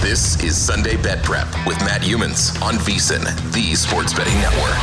[0.00, 4.74] This is Sunday Bet Prep with Matt Youmans on VSIN, the Sports Betting Network.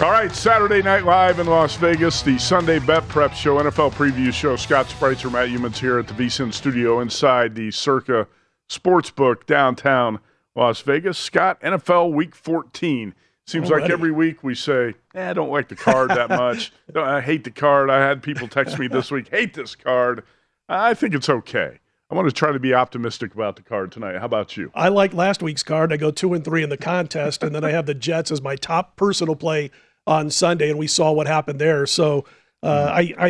[0.00, 4.32] All right, Saturday Night Live in Las Vegas, the Sunday Bet Prep Show, NFL Preview
[4.32, 4.54] Show.
[4.54, 8.28] Scott Spreitzer, Matt Youmans here at the VSIN studio inside the Circa
[8.68, 10.20] Sportsbook downtown
[10.54, 11.18] Las Vegas.
[11.18, 13.14] Scott, NFL Week 14.
[13.50, 16.72] Seems like every week we say, eh, I don't like the card that much.
[16.94, 17.90] I hate the card.
[17.90, 20.22] I had people text me this week, hate this card.
[20.68, 21.80] I think it's okay.
[22.08, 24.18] I want to try to be optimistic about the card tonight.
[24.18, 24.70] How about you?
[24.72, 25.92] I like last week's card.
[25.92, 28.40] I go two and three in the contest, and then I have the Jets as
[28.40, 29.72] my top personal play
[30.06, 31.86] on Sunday, and we saw what happened there.
[31.86, 32.24] So
[32.62, 33.20] uh, mm-hmm.
[33.20, 33.28] I, I,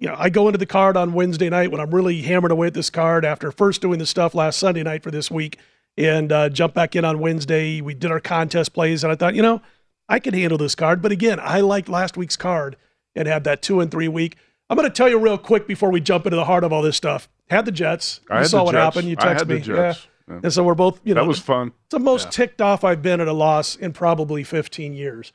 [0.00, 2.66] you know, I go into the card on Wednesday night when I'm really hammered away
[2.66, 5.58] at this card after first doing the stuff last Sunday night for this week,
[5.96, 7.80] and uh, jump back in on Wednesday.
[7.80, 9.62] We did our contest plays, and I thought, you know,
[10.08, 11.02] I can handle this card.
[11.02, 12.76] But again, I liked last week's card
[13.14, 14.36] and had that two and three week.
[14.68, 16.82] I'm going to tell you real quick before we jump into the heart of all
[16.82, 17.28] this stuff.
[17.50, 18.20] Had the Jets.
[18.30, 18.82] I you saw what Jets.
[18.82, 19.08] happened.
[19.08, 19.58] You texted me.
[19.58, 19.94] Yeah.
[20.28, 20.40] yeah.
[20.42, 21.68] And so we're both, you know, that was fun.
[21.84, 22.30] It's the most yeah.
[22.30, 25.32] ticked off I've been at a loss in probably 15 years.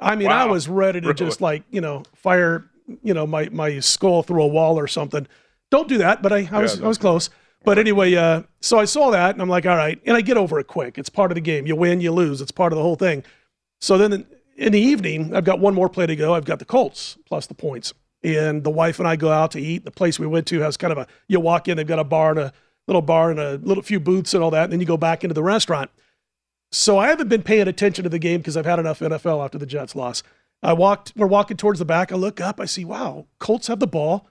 [0.00, 0.42] I mean, wow.
[0.42, 1.18] I was ready to really?
[1.18, 2.68] just like, you know, fire,
[3.02, 5.26] you know, my, my skull through a wall or something.
[5.70, 7.30] Don't do that, but I, I was, I was close.
[7.64, 10.00] But anyway, uh, so I saw that and I'm like, all right.
[10.06, 10.96] And I get over it quick.
[10.96, 11.66] It's part of the game.
[11.66, 12.40] You win, you lose.
[12.40, 13.22] It's part of the whole thing.
[13.80, 14.26] So then
[14.56, 16.34] in the evening, I've got one more play to go.
[16.34, 17.92] I've got the Colts plus the points.
[18.22, 19.84] And the wife and I go out to eat.
[19.84, 22.04] The place we went to has kind of a, you walk in, they've got a
[22.04, 22.52] bar and a
[22.86, 24.64] little bar and a little few booths and all that.
[24.64, 25.90] And then you go back into the restaurant.
[26.72, 29.58] So I haven't been paying attention to the game because I've had enough NFL after
[29.58, 30.22] the Jets loss.
[30.62, 32.12] I walked, we're walking towards the back.
[32.12, 34.28] I look up, I see, wow, Colts have the ball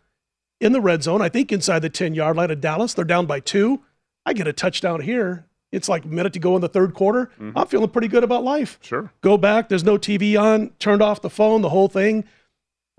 [0.59, 1.21] in the red zone.
[1.21, 2.93] I think inside the 10 yard line of Dallas.
[2.93, 3.81] They're down by two.
[4.25, 5.45] I get a touchdown here.
[5.71, 7.27] It's like a minute to go in the third quarter.
[7.39, 7.57] Mm-hmm.
[7.57, 8.79] I'm feeling pretty good about life.
[8.81, 9.11] Sure.
[9.21, 9.69] Go back.
[9.69, 10.71] There's no TV on.
[10.79, 12.25] Turned off the phone, the whole thing.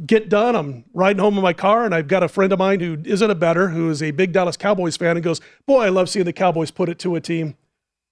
[0.07, 0.55] Get done.
[0.55, 3.31] I'm riding home in my car, and I've got a friend of mine who isn't
[3.31, 6.25] a better, who is a big Dallas Cowboys fan, and goes, Boy, I love seeing
[6.25, 7.57] the Cowboys put it to a team.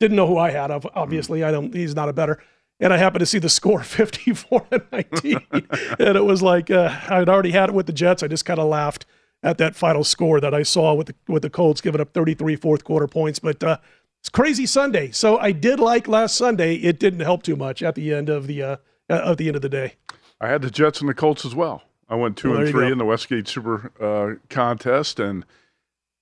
[0.01, 1.41] Didn't know who I had, obviously.
[1.41, 1.49] Mm-hmm.
[1.49, 2.41] I don't, he's not a better
[2.81, 5.41] and I happened to see the score 54 to 19.
[5.53, 8.23] and it was like uh, I'd already had it with the Jets.
[8.23, 9.05] I just kind of laughed
[9.43, 12.57] at that final score that I saw with the with the Colts giving up 33
[12.57, 13.39] fourth quarter points.
[13.39, 13.79] But uh,
[14.21, 15.11] it's crazy Sunday.
[15.11, 16.75] So I did like last Sunday.
[16.75, 18.77] It didn't help too much at the end of the uh,
[19.09, 19.95] of the end of the day.
[20.41, 21.83] I had the Jets and the Colts as well.
[22.09, 25.45] I went two well, and three in the Westgate Super uh, contest, and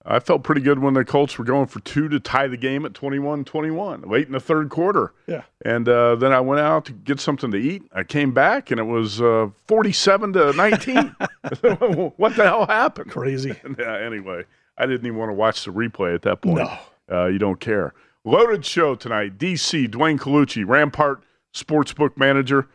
[0.09, 2.87] I felt pretty good when the Colts were going for two to tie the game
[2.87, 5.13] at 21-21 late in the third quarter.
[5.27, 5.43] Yeah.
[5.65, 7.83] And uh, then I went out to get something to eat.
[7.93, 10.97] I came back and it was uh, 47 to 19.
[12.17, 13.11] what the hell happened?
[13.11, 13.57] Crazy.
[13.79, 14.45] yeah, anyway,
[14.79, 16.59] I didn't even want to watch the replay at that point.
[16.59, 16.79] No.
[17.11, 17.93] Uh, you don't care.
[18.25, 19.39] Loaded show tonight.
[19.39, 21.23] DC, Dwayne Colucci, Rampart
[21.53, 22.69] Sportsbook Manager.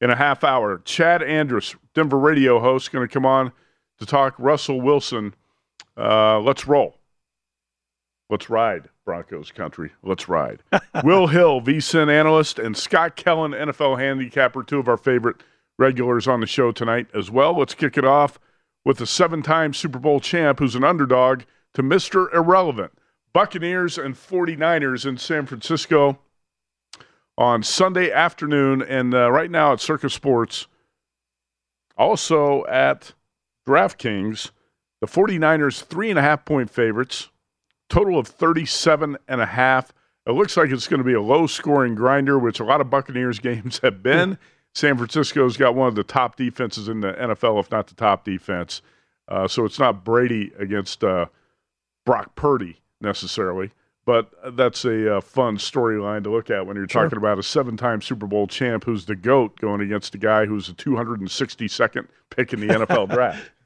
[0.00, 0.80] in a half hour.
[0.84, 3.52] Chad Andrus, Denver radio host, going to come on
[3.98, 5.34] to talk Russell Wilson.
[5.98, 6.96] Uh, let's roll.
[8.30, 9.90] Let's ride, Broncos country.
[10.02, 10.62] Let's ride.
[11.04, 15.42] Will Hill, VSIN analyst, and Scott Kellen, NFL handicapper, two of our favorite
[15.78, 17.56] regulars on the show tonight as well.
[17.56, 18.38] Let's kick it off
[18.84, 21.42] with a seven time Super Bowl champ who's an underdog
[21.74, 22.32] to Mr.
[22.34, 22.92] Irrelevant.
[23.32, 26.18] Buccaneers and 49ers in San Francisco
[27.36, 30.66] on Sunday afternoon, and uh, right now at Circa Sports,
[31.96, 33.12] also at
[33.66, 34.50] DraftKings,
[35.00, 37.28] the 49ers three and a half point favorites,
[37.88, 39.92] total of 37 and a half.
[40.26, 42.90] It looks like it's going to be a low scoring grinder, which a lot of
[42.90, 44.38] Buccaneers games have been.
[44.74, 48.24] San Francisco's got one of the top defenses in the NFL, if not the top
[48.24, 48.82] defense.
[49.26, 51.26] Uh, so it's not Brady against uh,
[52.04, 53.72] Brock Purdy necessarily.
[54.08, 57.76] But that's a uh, fun storyline to look at when you're talking about a seven
[57.76, 62.54] time Super Bowl champ who's the GOAT going against a guy who's a 262nd pick
[62.54, 63.50] in the NFL draft.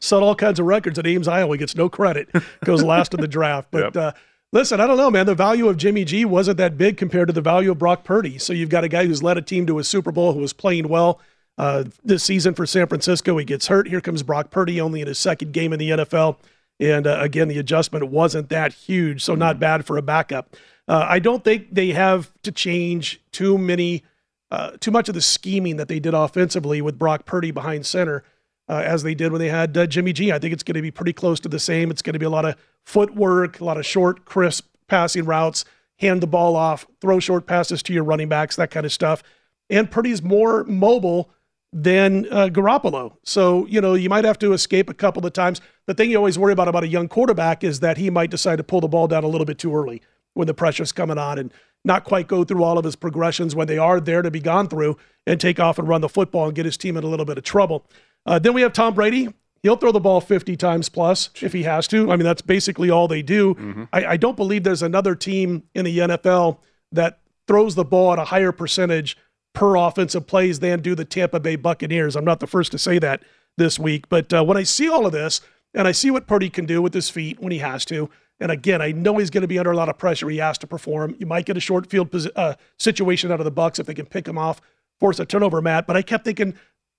[0.00, 1.56] Set all kinds of records at Ames, Iowa.
[1.56, 2.28] Gets no credit.
[2.64, 3.68] Goes last in the draft.
[3.72, 3.96] But yep.
[3.96, 4.12] uh,
[4.52, 5.26] listen, I don't know, man.
[5.26, 8.38] The value of Jimmy G wasn't that big compared to the value of Brock Purdy.
[8.38, 10.52] So you've got a guy who's led a team to a Super Bowl who was
[10.52, 11.20] playing well
[11.58, 13.36] uh, this season for San Francisco.
[13.36, 13.88] He gets hurt.
[13.88, 16.38] Here comes Brock Purdy, only in his second game in the NFL.
[16.80, 20.56] And uh, again, the adjustment wasn't that huge, so not bad for a backup.
[20.86, 24.04] Uh, I don't think they have to change too many,
[24.50, 28.24] uh, too much of the scheming that they did offensively with Brock Purdy behind center,
[28.68, 30.32] uh, as they did when they had uh, Jimmy G.
[30.32, 31.90] I think it's going to be pretty close to the same.
[31.90, 35.64] It's going to be a lot of footwork, a lot of short, crisp passing routes,
[35.96, 39.22] hand the ball off, throw short passes to your running backs, that kind of stuff.
[39.70, 41.30] And Purdy's more mobile
[41.72, 43.16] than uh, Garoppolo.
[43.24, 45.60] So, you know, you might have to escape a couple of times.
[45.86, 48.56] The thing you always worry about about a young quarterback is that he might decide
[48.56, 50.00] to pull the ball down a little bit too early
[50.32, 51.52] when the pressure's coming on and
[51.84, 54.68] not quite go through all of his progressions when they are there to be gone
[54.68, 57.26] through and take off and run the football and get his team in a little
[57.26, 57.86] bit of trouble.
[58.28, 59.32] Uh, then we have Tom Brady.
[59.62, 62.12] He'll throw the ball 50 times plus if he has to.
[62.12, 63.54] I mean, that's basically all they do.
[63.54, 63.84] Mm-hmm.
[63.92, 66.58] I, I don't believe there's another team in the NFL
[66.92, 69.16] that throws the ball at a higher percentage
[69.54, 72.14] per offensive plays than do the Tampa Bay Buccaneers.
[72.14, 73.22] I'm not the first to say that
[73.56, 75.40] this week, but uh, when I see all of this
[75.74, 78.08] and I see what Purdy can do with his feet when he has to,
[78.40, 80.28] and again, I know he's going to be under a lot of pressure.
[80.28, 81.16] He has to perform.
[81.18, 84.06] You might get a short field uh, situation out of the Bucks if they can
[84.06, 84.60] pick him off,
[85.00, 85.86] force a turnover, Matt.
[85.86, 86.54] But I kept thinking,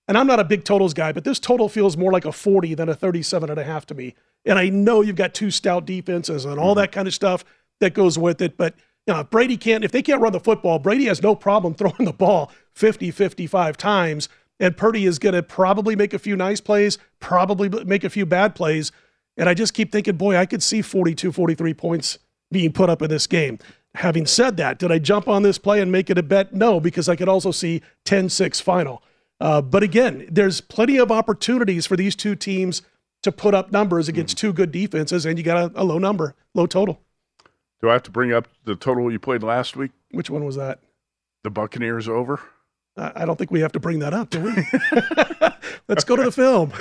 [0.10, 2.74] and I'm not a big totals guy, but this total feels more like a 40
[2.74, 4.16] than a 37 and a half to me.
[4.44, 6.80] And I know you've got two stout defenses and all mm-hmm.
[6.82, 7.46] that kind of stuff
[7.80, 8.74] that goes with it, but
[9.06, 11.74] you know, if Brady can't, if they can't run the football, Brady has no problem
[11.76, 14.30] throwing the ball 50, 55 times.
[14.60, 18.26] And Purdy is going to probably make a few nice plays, probably make a few
[18.26, 18.92] bad plays.
[19.38, 22.18] And I just keep thinking, boy, I could see 42, 43 points
[22.52, 23.60] being put up in this game.
[23.94, 26.52] Having said that, did I jump on this play and make it a bet?
[26.52, 29.04] No, because I could also see 10 6 final.
[29.40, 32.82] Uh, but again, there's plenty of opportunities for these two teams
[33.24, 34.48] to put up numbers against mm-hmm.
[34.48, 37.02] two good defenses, and you got a, a low number, low total.
[37.82, 39.92] Do I have to bring up the total you played last week?
[40.12, 40.80] Which one was that?
[41.44, 42.42] The Buccaneers over.
[42.98, 44.52] I don't think we have to bring that up, do we?
[45.88, 46.74] Let's go to the film.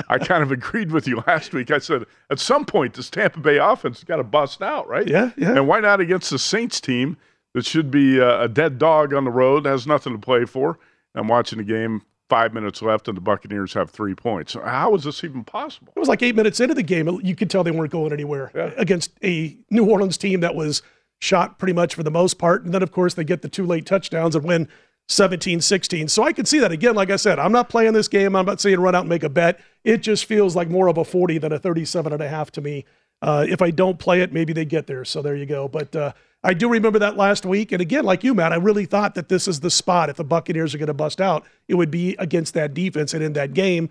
[0.08, 1.70] I kind of agreed with you last week.
[1.72, 5.08] I said at some point this Tampa Bay offense has got to bust out, right?
[5.08, 5.52] Yeah, yeah.
[5.52, 7.16] And why not against the Saints team
[7.54, 10.78] that should be a dead dog on the road, has nothing to play for?
[11.14, 14.54] I'm watching the game five minutes left and the Buccaneers have three points.
[14.54, 15.92] How is this even possible?
[15.94, 17.20] It was like eight minutes into the game.
[17.22, 18.72] You could tell they weren't going anywhere yeah.
[18.76, 20.82] against a New Orleans team that was
[21.20, 22.64] shot pretty much for the most part.
[22.64, 24.68] And then, of course, they get the two late touchdowns and win
[25.08, 26.08] 17 16.
[26.08, 26.72] So I can see that.
[26.72, 28.34] Again, like I said, I'm not playing this game.
[28.34, 29.60] I'm not saying run out and make a bet.
[29.84, 32.60] It just feels like more of a 40 than a 37 and a half to
[32.60, 32.84] me.
[33.20, 35.04] Uh, if I don't play it, maybe they get there.
[35.04, 35.68] So there you go.
[35.68, 36.12] But uh,
[36.44, 37.72] I do remember that last week.
[37.72, 40.10] And again, like you, Matt, I really thought that this is the spot.
[40.10, 43.24] If the Buccaneers are going to bust out, it would be against that defense and
[43.24, 43.88] in that game.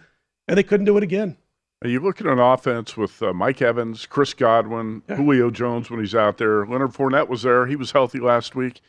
[0.47, 1.35] And they couldn't do it again.
[1.83, 5.15] You look at an offense with uh, Mike Evans, Chris Godwin, yeah.
[5.15, 6.65] Julio Jones when he's out there.
[6.65, 7.65] Leonard Fournette was there.
[7.65, 8.81] He was healthy last week.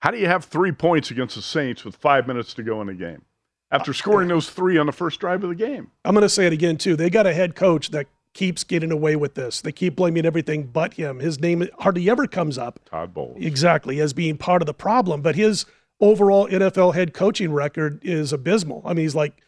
[0.00, 2.86] How do you have three points against the Saints with five minutes to go in
[2.86, 3.22] the game
[3.70, 5.90] after scoring those three on the first drive of the game?
[6.04, 6.94] I'm going to say it again, too.
[6.94, 8.06] They got a head coach that
[8.38, 9.60] keeps getting away with this.
[9.60, 11.18] They keep blaming everything but him.
[11.18, 12.78] His name hardly ever comes up.
[12.84, 13.36] Todd Bowles.
[13.40, 15.22] Exactly, as being part of the problem.
[15.22, 15.66] But his
[16.00, 18.82] overall NFL head coaching record is abysmal.
[18.84, 19.42] I mean, he's like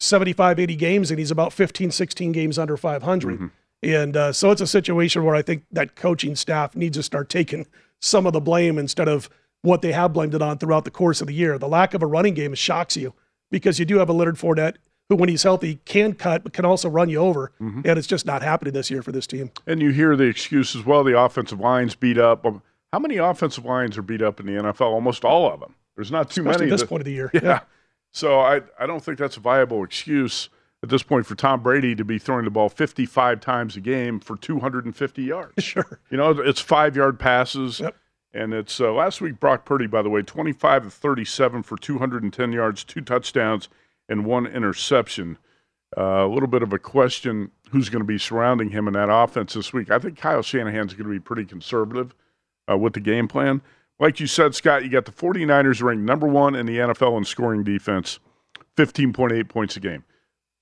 [0.00, 3.34] 75, 80 games, and he's about 15, 16 games under 500.
[3.34, 3.46] Mm-hmm.
[3.82, 7.30] And uh, so it's a situation where I think that coaching staff needs to start
[7.30, 7.66] taking
[7.98, 9.30] some of the blame instead of
[9.62, 11.56] what they have blamed it on throughout the course of the year.
[11.56, 13.14] The lack of a running game shocks you
[13.50, 14.76] because you do have a Leonard Fournette
[15.08, 17.52] who, when he's healthy, can cut but can also run you over.
[17.60, 17.82] Mm-hmm.
[17.84, 19.50] And it's just not happening this year for this team.
[19.66, 22.44] And you hear the excuse as well: the offensive line's beat up.
[22.44, 22.62] Um,
[22.92, 24.80] how many offensive lines are beat up in the NFL?
[24.80, 25.74] Almost all of them.
[25.96, 27.30] There's not too Especially many at this point of the year.
[27.34, 27.40] Yeah.
[27.42, 27.60] Yeah.
[28.10, 30.48] So I I don't think that's a viable excuse
[30.82, 34.20] at this point for Tom Brady to be throwing the ball 55 times a game
[34.20, 35.52] for 250 yards.
[35.64, 36.00] Sure.
[36.10, 37.80] You know, it's five yard passes.
[37.80, 37.96] Yep.
[38.32, 42.52] And it's uh, last week, Brock Purdy, by the way, 25 of 37 for 210
[42.52, 43.68] yards, two touchdowns,
[44.08, 45.38] and one interception.
[45.96, 49.08] Uh, a little bit of a question who's going to be surrounding him in that
[49.10, 49.90] offense this week.
[49.90, 52.14] I think Kyle Shanahan's going to be pretty conservative
[52.70, 53.62] uh, with the game plan.
[53.98, 57.24] Like you said, Scott, you got the 49ers ranked number one in the NFL in
[57.24, 58.20] scoring defense,
[58.76, 60.04] 15.8 points a game.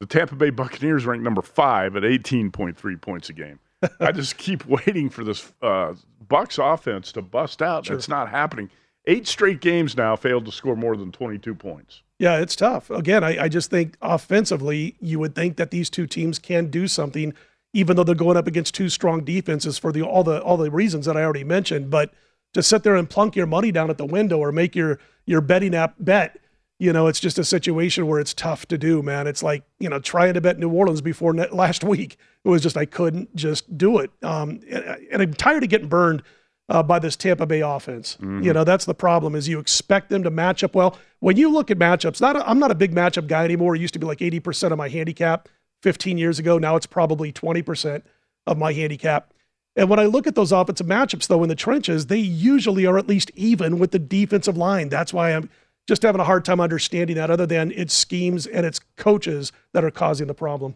[0.00, 3.58] The Tampa Bay Buccaneers ranked number five at 18.3 points a game.
[4.00, 5.94] I just keep waiting for this uh,
[6.28, 7.88] Bucks offense to bust out.
[7.90, 8.70] It's not happening.
[9.08, 12.02] Eight straight games now failed to score more than 22 points.
[12.18, 12.90] Yeah, it's tough.
[12.90, 16.88] Again, I, I just think offensively, you would think that these two teams can do
[16.88, 17.34] something,
[17.72, 20.70] even though they're going up against two strong defenses for the all the all the
[20.70, 21.90] reasons that I already mentioned.
[21.90, 22.12] But
[22.54, 25.42] to sit there and plunk your money down at the window or make your your
[25.42, 26.38] betting app bet,
[26.78, 29.26] you know, it's just a situation where it's tough to do, man.
[29.26, 32.16] It's like you know trying to bet New Orleans before ne- last week.
[32.44, 35.88] It was just I couldn't just do it, um, and, and I'm tired of getting
[35.88, 36.22] burned
[36.68, 38.16] uh, by this Tampa Bay offense.
[38.42, 40.98] You know, that's the problem is you expect them to match up well.
[41.20, 43.76] When you look at matchups, not a, I'm not a big matchup guy anymore.
[43.76, 45.48] It used to be like 80% of my handicap
[45.82, 46.58] 15 years ago.
[46.58, 48.02] Now it's probably 20%
[48.46, 49.32] of my handicap.
[49.76, 52.98] And when I look at those offensive matchups, though, in the trenches, they usually are
[52.98, 54.88] at least even with the defensive line.
[54.88, 55.50] That's why I'm
[55.86, 59.84] just having a hard time understanding that, other than it's schemes and it's coaches that
[59.84, 60.74] are causing the problem.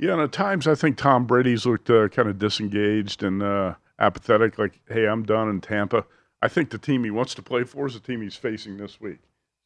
[0.00, 3.74] Yeah, and at times I think Tom Brady's looked uh, kind of disengaged and uh,
[4.00, 6.04] apathetic, like, hey, I'm done in Tampa.
[6.42, 9.00] I think the team he wants to play for is the team he's facing this
[9.00, 9.18] week,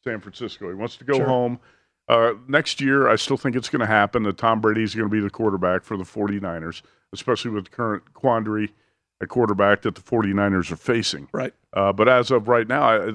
[0.03, 0.67] San Francisco.
[0.67, 1.25] He wants to go Sure.
[1.27, 1.59] home.
[2.07, 5.13] Uh, next year, I still think it's going to happen that Tom Brady's going to
[5.13, 6.81] be the quarterback for the 49ers,
[7.13, 8.73] especially with the current quandary
[9.21, 11.27] at quarterback that the 49ers are facing.
[11.31, 11.53] Right.
[11.73, 13.11] Uh, but as of right now, I,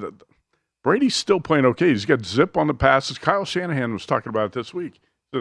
[0.83, 1.89] Brady's still playing okay.
[1.89, 3.17] He's got zip on the passes.
[3.19, 4.99] Kyle Shanahan was talking about it this week.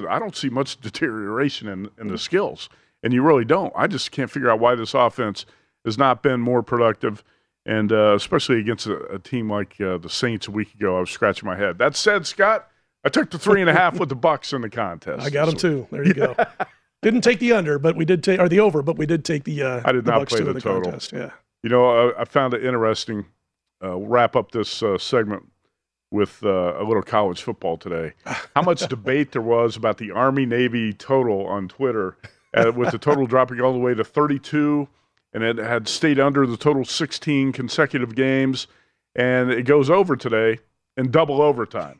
[0.09, 2.69] I don't see much deterioration in, in the skills,
[3.03, 3.73] and you really don't.
[3.75, 5.47] I just can't figure out why this offense
[5.85, 7.25] has not been more productive,
[7.67, 10.97] and uh, especially against a, a team like uh, the Saints a week ago.
[10.97, 11.79] I was scratching my head.
[11.79, 12.69] That said, Scott,
[13.05, 15.25] I took the three and a half with the Bucks in the contest.
[15.25, 15.87] I got them too.
[15.91, 16.35] There you go.
[17.03, 19.45] Didn't take the under, but we did take or the over, but we did take
[19.45, 19.63] the.
[19.63, 20.83] Uh, I did the not Bucks play the in total.
[20.83, 21.13] contest.
[21.13, 21.31] Yeah.
[21.63, 23.25] You know, I, I found it interesting.
[23.83, 25.51] Uh, wrap up this uh, segment
[26.11, 28.13] with uh, a little college football today.
[28.55, 32.19] How much debate there was about the Army Navy total on Twitter,
[32.55, 34.87] uh, with the total dropping all the way to 32,
[35.33, 38.67] and it had stayed under the total 16 consecutive games,
[39.15, 40.59] and it goes over today
[40.97, 41.97] in double overtime.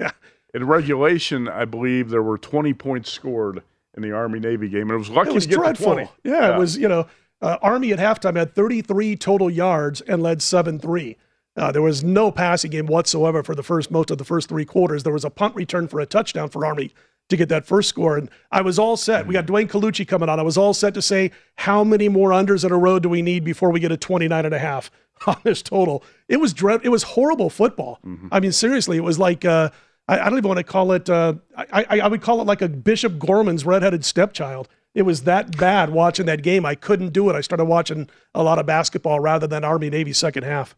[0.53, 3.63] In regulation, I believe there were 20 points scored
[3.97, 5.87] in the Army Navy game, and it was lucky It was to get dreadful.
[5.97, 6.11] to 20.
[6.25, 7.07] Yeah, it was, you know,
[7.41, 11.17] uh, Army at halftime had 33 total yards and led 7 3.
[11.57, 14.65] Uh, there was no passing game whatsoever for the first most of the first three
[14.65, 15.03] quarters.
[15.03, 16.93] There was a punt return for a touchdown for Army
[17.31, 18.17] to get that first score.
[18.17, 19.27] And I was all set.
[19.27, 20.39] We got Dwayne Colucci coming on.
[20.39, 23.23] I was all set to say, how many more unders in a row do we
[23.23, 24.91] need before we get a 29 and a half
[25.27, 26.05] on this total?
[26.29, 26.81] It was dread.
[26.85, 28.01] It was horrible football.
[28.31, 29.71] I mean, seriously, it was like, uh,
[30.09, 32.47] I, I don't even want to call it, uh, I, I, I would call it
[32.47, 34.69] like a Bishop Gorman's redheaded stepchild.
[34.95, 36.67] It was that bad watching that game.
[36.67, 37.37] I couldn't do it.
[37.37, 40.75] I started watching a lot of basketball rather than Army Navy second half.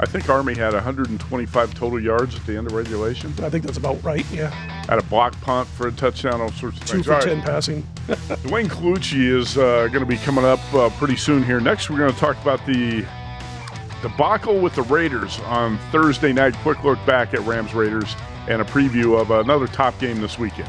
[0.00, 3.32] I think Army had 125 total yards at the end of regulation.
[3.42, 4.24] I think that's about right.
[4.30, 4.50] Yeah.
[4.86, 7.06] Had a block punt for a touchdown, all sorts of Two things.
[7.06, 7.46] for All 10 right.
[7.46, 7.82] passing.
[8.06, 11.58] Dwayne Colucci is uh, going to be coming up uh, pretty soon here.
[11.60, 13.04] Next, we're going to talk about the
[14.02, 16.54] debacle with the Raiders on Thursday night.
[16.58, 18.14] Quick look back at Rams Raiders
[18.46, 20.68] and a preview of another top game this weekend.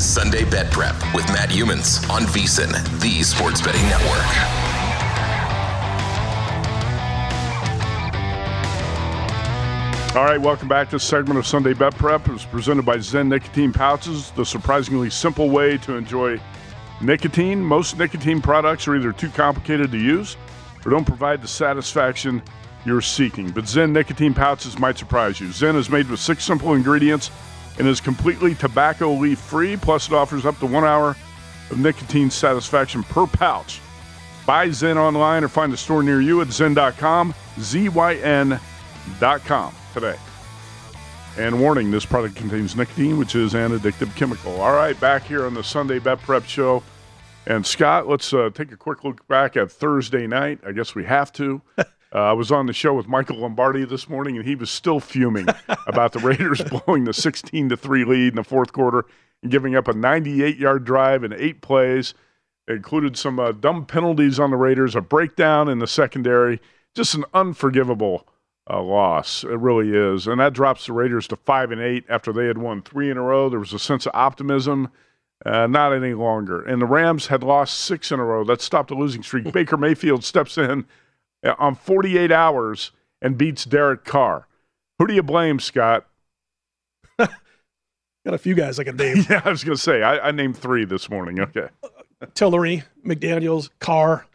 [0.00, 4.24] Is Sunday Bet Prep with Matt Youmans on VSIN, the Sports Betting Network.
[10.16, 12.26] All right, welcome back to this segment of Sunday Bet Prep.
[12.30, 16.40] It's presented by Zyn Nicotine Pouches, the surprisingly simple way to enjoy
[17.02, 17.60] nicotine.
[17.60, 20.38] Most nicotine products are either too complicated to use
[20.86, 22.42] or don't provide the satisfaction
[22.86, 23.50] you're seeking.
[23.50, 25.48] But Zyn Nicotine Pouches might surprise you.
[25.48, 27.30] Zyn is made with six simple ingredients
[27.80, 29.74] and is completely tobacco leaf free.
[29.76, 31.16] Plus, it offers up to one hour
[31.70, 33.80] of nicotine satisfaction per pouch.
[34.46, 38.60] Buy Zyn online or find a store near you at Zyn.com, Z-Y-N.com
[39.94, 40.16] today.
[41.38, 44.60] And warning, this product contains nicotine, which is an addictive chemical.
[44.60, 46.82] All right, back here on the Sunday Bet Prep Show.
[47.46, 50.60] And Scott, let's uh, take a quick look back at Thursday night.
[50.66, 51.62] I guess we have to.
[52.12, 54.98] Uh, I was on the show with Michael Lombardi this morning, and he was still
[54.98, 55.46] fuming
[55.86, 59.04] about the Raiders blowing the 16 to three lead in the fourth quarter
[59.42, 62.14] and giving up a 98 yard drive in eight plays.
[62.66, 66.60] It included some uh, dumb penalties on the Raiders, a breakdown in the secondary,
[66.94, 68.26] just an unforgivable
[68.68, 69.44] uh, loss.
[69.44, 72.58] It really is, and that drops the Raiders to five and eight after they had
[72.58, 73.48] won three in a row.
[73.48, 74.90] There was a sense of optimism.
[75.46, 76.62] Uh, not any longer.
[76.62, 78.44] And the Rams had lost six in a row.
[78.44, 79.50] That stopped a losing streak.
[79.52, 80.84] Baker Mayfield steps in
[81.44, 84.46] Uh, on 48 hours and beats Derek Carr.
[84.98, 86.06] Who do you blame, Scott?
[87.18, 87.30] Got
[88.26, 89.24] a few guys I can name.
[89.30, 91.40] yeah, I was going to say, I, I, named three this morning.
[91.40, 91.68] Okay.
[91.82, 94.26] Uh, Tillery, McDaniels, Carr.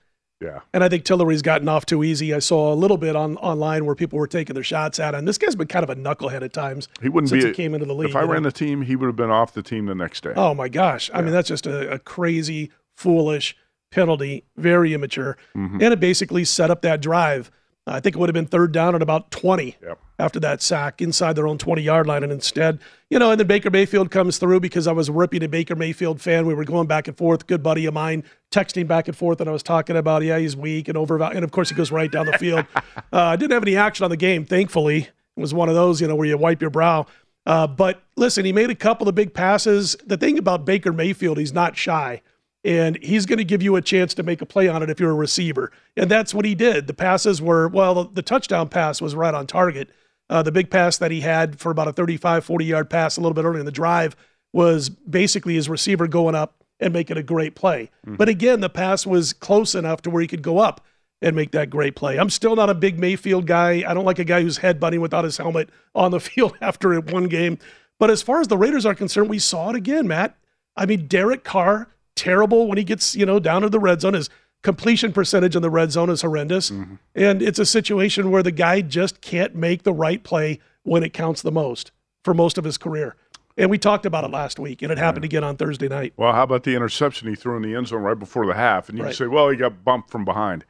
[0.41, 0.62] Yeah.
[0.74, 2.34] And I think Tillery's gotten off too easy.
[2.34, 5.26] I saw a little bit on online where people were taking their shots at him.
[5.26, 6.88] This guy's been kind of a knucklehead at times.
[7.02, 7.50] He wouldn't since be.
[7.50, 8.10] He came into the league.
[8.10, 8.50] If I ran know?
[8.50, 10.34] the team, he would have been off the team the next day.
[10.36, 11.10] Oh my gosh!
[11.10, 11.20] Yeah.
[11.20, 13.56] I mean, that's just a, a crazy, foolish
[13.96, 15.38] penalty, very immature.
[15.56, 15.82] Mm-hmm.
[15.82, 17.50] And it basically set up that drive.
[17.88, 20.00] I think it would have been third down at about 20 yep.
[20.18, 22.24] after that sack inside their own 20 yard line.
[22.24, 22.80] And instead,
[23.10, 26.20] you know, and then Baker Mayfield comes through because I was ripping a Baker Mayfield
[26.20, 26.48] fan.
[26.48, 29.40] We were going back and forth, good buddy of mine, texting back and forth.
[29.40, 31.22] And I was talking about, yeah, he's weak and over.
[31.24, 32.66] And of course, he goes right down the field.
[32.76, 35.04] uh, I didn't have any action on the game, thankfully.
[35.38, 37.06] It was one of those, you know, where you wipe your brow.
[37.46, 39.96] Uh, but listen, he made a couple of big passes.
[40.06, 42.24] The thing about Baker Mayfield, he's not shy
[42.65, 44.99] and he's going to give you a chance to make a play on it if
[44.99, 45.71] you're a receiver.
[45.95, 46.88] And that's what he did.
[46.88, 49.91] The passes were, well, the, touchdown pass was right on target.
[50.32, 53.21] Uh, the big pass that he had for about a 35, 40 yard pass a
[53.21, 54.15] little bit earlier in the drive
[54.51, 57.91] was basically his receiver going up and making a great play.
[58.08, 58.15] Mm-hmm.
[58.15, 60.84] But again, the pass was close enough to where he could go up
[61.21, 62.17] and make that great play.
[62.17, 63.84] I'm still not a big Mayfield guy.
[63.88, 67.25] I don't like a guy who's headbutting without his helmet on the field after one
[67.25, 67.60] game.
[67.99, 70.36] But as far as the Raiders are concerned, we saw it again, Matt.
[70.75, 74.13] I mean, Derek Carr terrible when he gets, you know, down to the red zone.
[74.13, 74.30] His
[74.63, 76.71] completion percentage in the red zone is horrendous.
[76.71, 76.95] Mm-hmm.
[77.13, 81.13] And it's a situation where the guy just can't make the right play when it
[81.13, 81.91] counts the most
[82.23, 83.15] for most of his career.
[83.58, 86.13] And we talked about it last week, and it happened again on Thursday night.
[86.17, 88.89] Well, how about the interception he threw in the end zone right before the half?
[88.89, 89.15] And you right.
[89.15, 90.65] say, well, he got bumped from behind.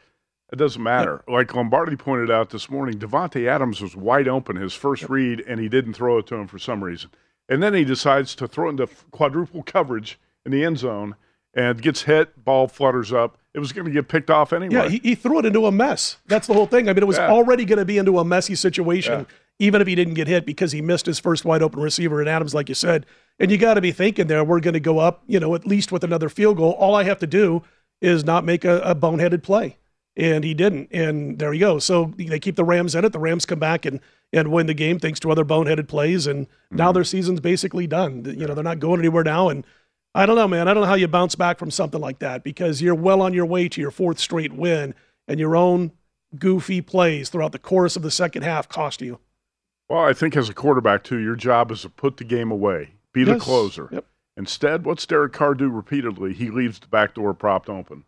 [0.52, 1.24] It doesn't matter.
[1.28, 5.10] Like Lombardi pointed out this morning, Davante Adams was wide open his first yep.
[5.10, 7.10] read, and he didn't throw it to him for some reason.
[7.50, 11.16] And then he decides to throw into quadruple coverage in the end zone
[11.56, 13.38] and gets hit, ball flutters up.
[13.54, 14.74] It was going to get picked off anyway.
[14.74, 16.18] Yeah, he, he, threw it into a mess.
[16.28, 16.90] That's the whole thing.
[16.90, 17.32] I mean, it was yeah.
[17.32, 19.26] already going to be into a messy situation, yeah.
[19.60, 22.28] even if he didn't get hit because he missed his first wide open receiver in
[22.28, 23.06] Adams, like you said.
[23.40, 25.66] And you got to be thinking there, we're going to go up, you know, at
[25.66, 26.72] least with another field goal.
[26.72, 27.64] All I have to do
[28.02, 29.78] is not make a, a boneheaded play.
[30.18, 30.90] And he didn't.
[30.92, 31.80] And there you go.
[31.80, 33.14] So they keep the Rams in it.
[33.14, 34.02] The Rams come back and,
[34.34, 36.28] and win the game thanks to other boneheaded plays.
[36.28, 36.76] And mm-hmm.
[36.76, 38.24] now their season's basically done.
[38.26, 39.50] You know, they're not going anywhere now.
[39.50, 39.66] And
[40.16, 40.70] I don't know, man.
[40.70, 43.34] I don't know how you bounce back from something like that because you're well on
[43.34, 44.96] your way to your fourth straight win,
[45.28, 45.92] and your own
[46.40, 49.20] goofy plays throughout the course of the second half cost you.
[49.90, 52.92] Well, I think as a quarterback too, your job is to put the game away,
[53.12, 53.30] be yes.
[53.30, 53.90] the closer.
[53.92, 54.06] Yep.
[54.38, 56.34] Instead, what's Derek Carr do repeatedly?
[56.34, 58.06] He leaves the back door propped open.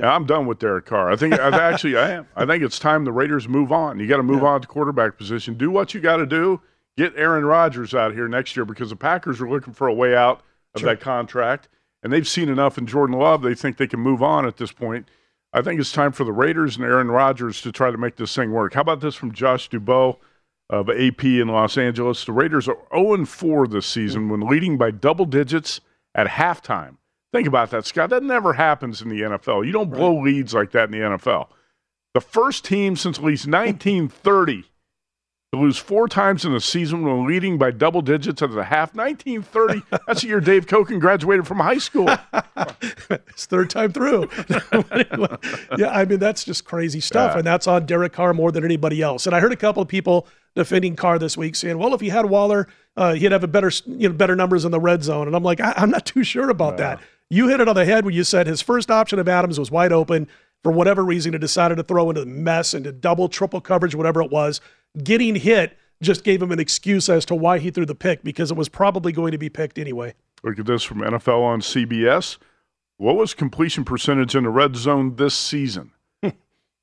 [0.00, 1.10] Yeah, I'm done with Derek Carr.
[1.10, 2.26] I think I've actually I am.
[2.34, 4.00] I think it's time the Raiders move on.
[4.00, 4.48] You got to move yeah.
[4.48, 5.54] on to quarterback position.
[5.54, 6.60] Do what you got to do.
[6.96, 10.16] Get Aaron Rodgers out here next year because the Packers are looking for a way
[10.16, 10.42] out
[10.78, 10.94] of sure.
[10.94, 11.68] that contract,
[12.02, 13.42] and they've seen enough in Jordan Love.
[13.42, 15.08] They think they can move on at this point.
[15.52, 18.34] I think it's time for the Raiders and Aaron Rodgers to try to make this
[18.34, 18.74] thing work.
[18.74, 20.18] How about this from Josh Dubow
[20.68, 22.24] of AP in Los Angeles?
[22.24, 25.80] The Raiders are 0 4 this season when leading by double digits
[26.14, 26.96] at halftime.
[27.32, 28.10] Think about that, Scott.
[28.10, 29.66] That never happens in the NFL.
[29.66, 31.48] You don't blow leads like that in the NFL.
[32.14, 34.64] The first team since at least 1930
[35.52, 38.94] to lose four times in a season when leading by double digits at the half.
[38.94, 39.82] 1930.
[40.06, 42.08] That's the year Dave Cokin graduated from high school.
[43.10, 44.28] it's third time through.
[45.78, 47.38] yeah, I mean that's just crazy stuff, yeah.
[47.38, 49.26] and that's on Derek Carr more than anybody else.
[49.26, 52.08] And I heard a couple of people defending Carr this week saying, "Well, if he
[52.10, 55.26] had Waller, uh, he'd have a better, you know, better numbers in the red zone."
[55.26, 57.00] And I'm like, I- am not too sure about that.
[57.30, 59.70] You hit it on the head when you said his first option of Adams was
[59.70, 60.28] wide open.
[60.62, 64.20] For whatever reason, he decided to throw into the mess, into double, triple coverage, whatever
[64.22, 64.60] it was
[65.02, 68.50] getting hit just gave him an excuse as to why he threw the pick because
[68.50, 70.14] it was probably going to be picked anyway.
[70.42, 72.38] Look at this from NFL on CBS.
[72.96, 75.92] What was completion percentage in the red zone this season?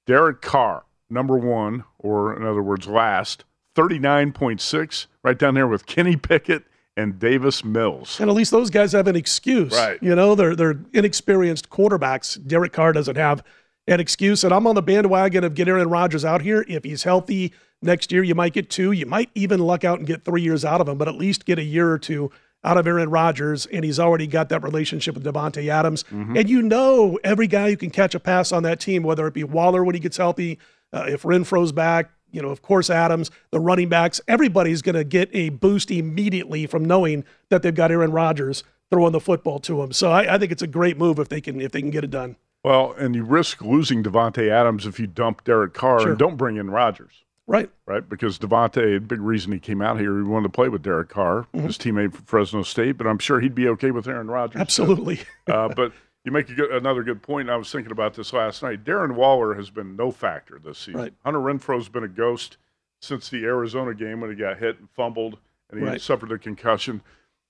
[0.05, 6.15] Derek Carr, number one, or in other words, last, 39.6, right down there with Kenny
[6.15, 6.63] Pickett
[6.97, 8.19] and Davis Mills.
[8.19, 9.73] And at least those guys have an excuse.
[9.73, 10.01] Right.
[10.01, 12.45] You know, they're, they're inexperienced quarterbacks.
[12.45, 13.43] Derek Carr doesn't have
[13.87, 14.43] an excuse.
[14.43, 16.65] And I'm on the bandwagon of get Aaron Rodgers out here.
[16.67, 17.53] If he's healthy,
[17.85, 18.91] Next year, you might get two.
[18.91, 21.45] You might even luck out and get three years out of him, but at least
[21.45, 22.31] get a year or two
[22.63, 23.67] out of Aaron Rodgers.
[23.67, 26.03] And he's already got that relationship with Davante Adams.
[26.05, 26.37] Mm-hmm.
[26.37, 29.33] And you know every guy who can catch a pass on that team, whether it
[29.33, 30.57] be Waller when he gets healthy,
[30.91, 35.03] uh, if Renfrow's back, you know, of course, Adams, the running backs, everybody's going to
[35.03, 39.81] get a boost immediately from knowing that they've got Aaron Rodgers throwing the football to
[39.83, 39.91] him.
[39.91, 42.03] So I, I think it's a great move if they can if they can get
[42.03, 42.35] it done.
[42.65, 46.09] Well, and you risk losing Davante Adams if you dump Derek Carr sure.
[46.09, 47.23] and don't bring in Rodgers.
[47.45, 47.69] Right.
[47.85, 48.09] Right.
[48.09, 51.45] Because Davante, big reason he came out here, he wanted to play with Derek Carr,
[51.53, 51.67] mm-hmm.
[51.67, 54.59] his teammate from Fresno State, but I'm sure he'd be okay with Aaron Rodgers.
[54.59, 55.19] Absolutely.
[55.47, 55.91] uh, but
[56.23, 57.51] you make good, another good point.
[57.51, 58.83] I was thinking about this last night.
[58.83, 61.01] Darren Waller has been no factor this season.
[61.01, 61.13] Right.
[61.23, 62.57] Hunter Renfrow's been a ghost
[62.99, 65.37] since the Arizona game when he got hit and fumbled
[65.69, 66.01] and he right.
[66.01, 67.03] suffered a concussion.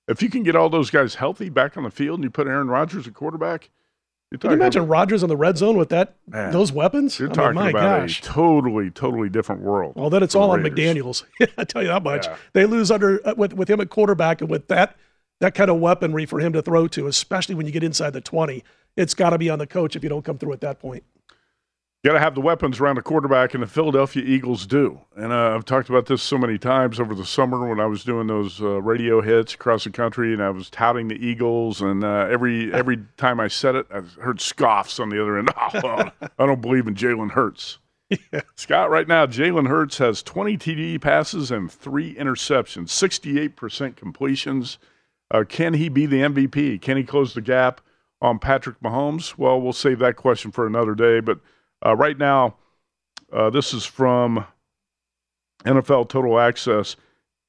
[0.10, 2.48] If you can get all those guys healthy back on the field and you put
[2.48, 3.70] Aaron Rodgers at quarterback–
[4.32, 7.20] can you imagine Rodgers in the red zone with that man, those weapons?
[7.20, 8.20] You're I talking mean, my about gosh.
[8.20, 9.94] a totally, totally different world.
[9.96, 11.24] Well, then it's all on McDaniels.
[11.58, 12.26] I tell you that much.
[12.26, 12.38] Yeah.
[12.54, 14.96] They lose under uh, with with him at quarterback and with that
[15.42, 18.22] that kind of weaponry for him to throw to, especially when you get inside the
[18.22, 18.64] twenty.
[18.98, 21.04] It's got to be on the coach if you don't come through at that point.
[22.06, 25.02] Got to have the weapons around the quarterback, and the Philadelphia Eagles do.
[25.16, 28.04] And uh, I've talked about this so many times over the summer when I was
[28.04, 31.82] doing those uh, radio hits across the country, and I was touting the Eagles.
[31.82, 35.50] And uh, every every time I said it, I heard scoffs on the other end.
[35.84, 37.80] Oh, I don't believe in Jalen Hurts.
[38.12, 38.42] Yeah.
[38.56, 44.78] Scott, right now, Jalen Hurts has 20 TD passes and three interceptions, 68% completions.
[45.32, 46.80] Uh, can he be the MVP?
[46.84, 47.82] Can he close the gap
[48.22, 49.40] on Patrick Mahomes?
[49.40, 51.40] Well, we'll save that question for another day, but–
[51.86, 52.56] uh, right now,
[53.32, 54.46] uh, this is from
[55.64, 56.96] NFL Total Access.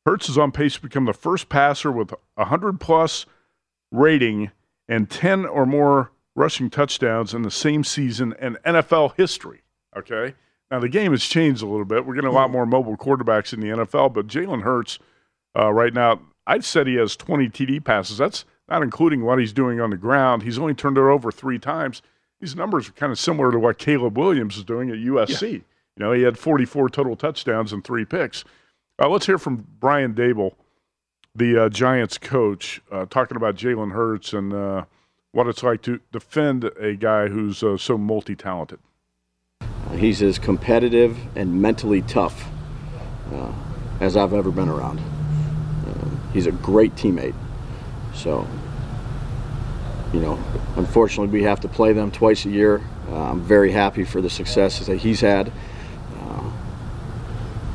[0.05, 3.27] Hurts is on pace to become the first passer with 100 plus
[3.91, 4.51] rating
[4.89, 9.63] and 10 or more rushing touchdowns in the same season in NFL history.
[9.97, 10.35] Okay.
[10.71, 12.05] Now, the game has changed a little bit.
[12.05, 14.99] We're getting a lot more mobile quarterbacks in the NFL, but Jalen Hurts,
[15.59, 18.19] uh, right now, I'd said he has 20 TD passes.
[18.19, 20.43] That's not including what he's doing on the ground.
[20.43, 22.03] He's only turned it over three times
[22.41, 25.43] these numbers are kind of similar to what Caleb Williams is doing at USC.
[25.43, 25.59] Yeah.
[25.97, 28.45] You know, he had 44 total touchdowns and three picks.
[29.01, 30.55] Uh, let's hear from Brian Daboll,
[31.35, 34.85] the uh, Giants coach, uh, talking about Jalen Hurts and uh,
[35.33, 38.79] what it's like to defend a guy who's uh, so multi talented.
[39.95, 42.49] He's as competitive and mentally tough
[43.33, 43.53] uh,
[44.01, 44.99] as I've ever been around.
[44.99, 47.35] Um, he's a great teammate.
[48.15, 48.47] So,
[50.13, 50.39] you know,
[50.77, 52.83] unfortunately, we have to play them twice a year.
[53.09, 55.53] Uh, I'm very happy for the success that he's had.
[56.21, 56.51] Uh,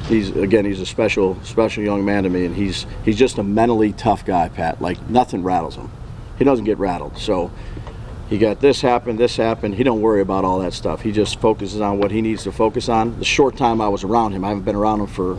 [0.08, 3.44] he's again, he's a special, special young man to me, and he's he's just a
[3.44, 4.82] mentally tough guy, Pat.
[4.82, 5.92] Like nothing rattles him.
[6.38, 7.18] He doesn't get rattled.
[7.18, 7.52] So
[8.30, 9.76] he got this happen, this happened.
[9.76, 11.02] He don't worry about all that stuff.
[11.02, 13.20] He just focuses on what he needs to focus on.
[13.20, 15.38] The short time I was around him, I haven't been around him for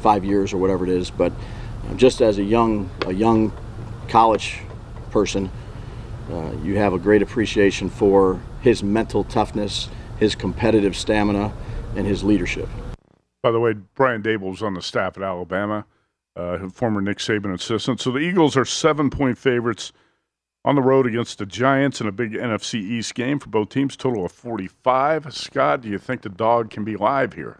[0.00, 1.32] five years or whatever it is, but
[1.96, 3.52] just as a young a young
[4.08, 4.60] college
[5.10, 5.50] person,
[6.30, 11.52] uh, you have a great appreciation for his mental toughness, his competitive stamina,
[11.96, 12.68] and his leadership.
[13.42, 15.84] By the way, Brian Daboll's on the staff at Alabama,
[16.34, 18.00] uh, former Nick Saban assistant.
[18.00, 19.92] So the Eagles are seven point favorites
[20.64, 23.96] on the road against the Giants in a big NFC East game for both teams,
[23.96, 25.34] total of 45.
[25.34, 27.58] Scott, do you think the dog can be live here?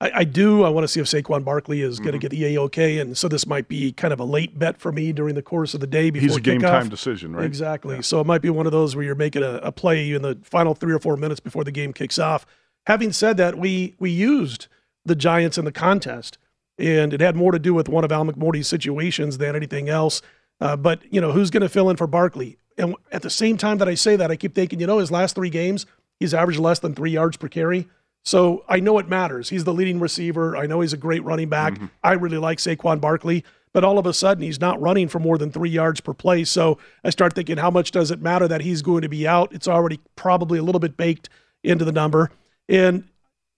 [0.00, 0.64] I, I do.
[0.64, 2.04] I want to see if Saquon Barkley is mm-hmm.
[2.04, 4.80] going to get the A-OK, and so this might be kind of a late bet
[4.80, 7.44] for me during the course of the day before He's a game time decision, right?
[7.44, 7.96] Exactly.
[7.96, 8.00] Yeah.
[8.00, 10.38] So it might be one of those where you're making a, a play in the
[10.42, 12.46] final three or four minutes before the game kicks off.
[12.86, 14.68] Having said that, we we used
[15.04, 16.38] the Giants in the contest,
[16.78, 20.22] and it had more to do with one of Al McMordie's situations than anything else.
[20.60, 22.56] Uh, but you know who's going to fill in for Barkley?
[22.78, 25.10] And at the same time that I say that, I keep thinking, you know, his
[25.10, 25.84] last three games,
[26.18, 27.88] he's averaged less than three yards per carry.
[28.24, 29.48] So I know it matters.
[29.48, 30.56] He's the leading receiver.
[30.56, 31.74] I know he's a great running back.
[31.74, 31.86] Mm-hmm.
[32.02, 35.38] I really like Saquon Barkley, but all of a sudden he's not running for more
[35.38, 36.44] than three yards per play.
[36.44, 39.52] So I start thinking, how much does it matter that he's going to be out?
[39.52, 41.28] It's already probably a little bit baked
[41.62, 42.30] into the number.
[42.68, 43.04] And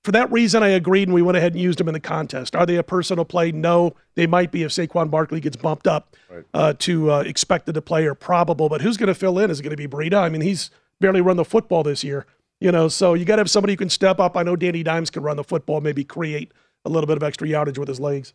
[0.05, 2.57] for that reason, I agreed and we went ahead and used him in the contest.
[2.57, 3.53] Are they a personal play?
[3.53, 6.45] No, they might be if Saquon Barkley gets bumped up right.
[6.55, 8.69] uh, to uh, expected to play or probable.
[8.69, 9.51] But who's going to fill in?
[9.51, 10.21] Is it going to be Breida?
[10.21, 10.71] I mean, he's
[11.01, 12.27] barely run the football this year.
[12.63, 14.37] You know, so you got to have somebody who can step up.
[14.37, 16.53] I know Danny Dimes can run the football, maybe create
[16.85, 18.35] a little bit of extra yardage with his legs.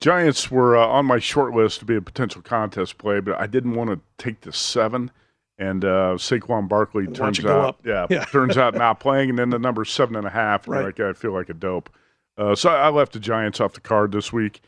[0.00, 3.46] Giants were uh, on my short list to be a potential contest play, but I
[3.46, 5.10] didn't want to take the seven.
[5.58, 8.24] And uh, Saquon Barkley and turns out, yeah, yeah.
[8.32, 10.66] turns out not playing, and then the number seven and a half.
[10.66, 10.86] Right.
[10.86, 11.90] Like I feel like a dope.
[12.38, 14.62] Uh, so I left the Giants off the card this week.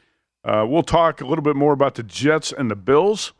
[0.44, 3.32] Uh, we'll talk a little bit more about the Jets and the Bills,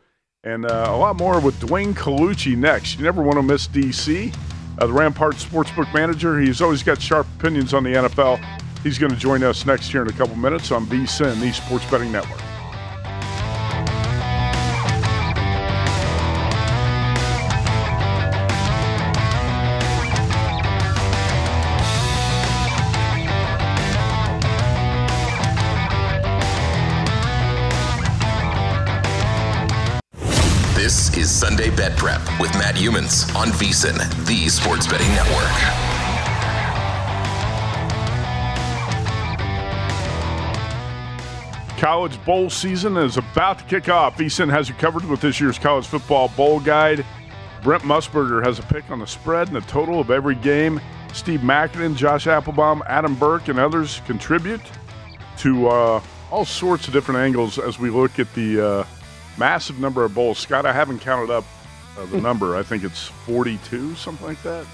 [0.42, 2.96] and uh, a lot more with Dwayne Colucci next.
[2.96, 4.34] You never want to miss DC
[4.78, 6.40] uh, the Rampart Sportsbook manager.
[6.40, 8.44] He's always got sharp opinions on the NFL.
[8.82, 11.88] He's going to join us next year in a couple minutes on VSIN, the Sports
[11.90, 12.40] Betting Network.
[32.82, 35.46] Youmans on VSIN, the Sports Betting Network.
[41.78, 44.16] College bowl season is about to kick off.
[44.16, 47.06] VSIN has you covered with this year's college football bowl guide.
[47.62, 50.80] Brent Musburger has a pick on the spread and the total of every game.
[51.12, 54.60] Steve Makinen, Josh Appelbaum, Adam Burke, and others contribute
[55.38, 58.84] to uh, all sorts of different angles as we look at the uh,
[59.38, 60.40] massive number of bowls.
[60.40, 61.44] Scott, I haven't counted up
[61.98, 62.56] uh, the number.
[62.56, 64.66] I think it's 42, something like that.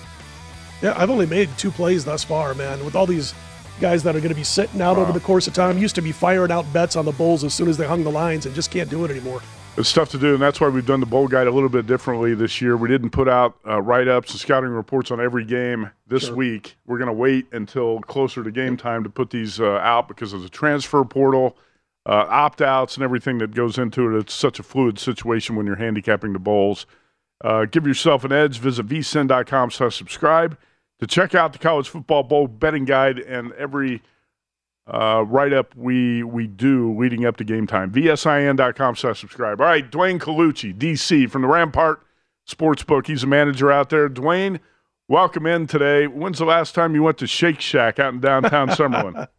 [0.83, 2.85] Yeah, I've only made two plays thus far, man.
[2.85, 3.35] With all these
[3.81, 5.03] guys that are going to be sitting out wow.
[5.03, 7.55] over the course of time, used to be firing out bets on the bowls as
[7.55, 9.43] soon as they hung the lines and just can't do it anymore.
[9.77, 11.87] It's tough to do, and that's why we've done the bowl guide a little bit
[11.87, 12.77] differently this year.
[12.77, 16.35] We didn't put out uh, write ups and scouting reports on every game this sure.
[16.35, 16.77] week.
[16.87, 20.33] We're going to wait until closer to game time to put these uh, out because
[20.33, 21.57] of the transfer portal
[22.09, 24.19] uh, opt outs and everything that goes into it.
[24.19, 26.87] It's such a fluid situation when you're handicapping the bowls.
[27.43, 28.59] Uh, give yourself an edge.
[28.59, 30.59] Visit vsin.com slash subscribe
[30.99, 34.03] to check out the college football bowl betting guide and every
[34.87, 37.91] uh, write up we we do leading up to game time.
[37.93, 39.61] VSIN.com slash subscribe.
[39.61, 42.03] All right, Dwayne Colucci, DC from the Rampart
[42.49, 43.07] Sportsbook.
[43.07, 44.09] He's a manager out there.
[44.09, 44.61] Dwayne,
[45.07, 46.07] welcome in today.
[46.07, 49.29] When's the last time you went to Shake Shack out in downtown Summerlin?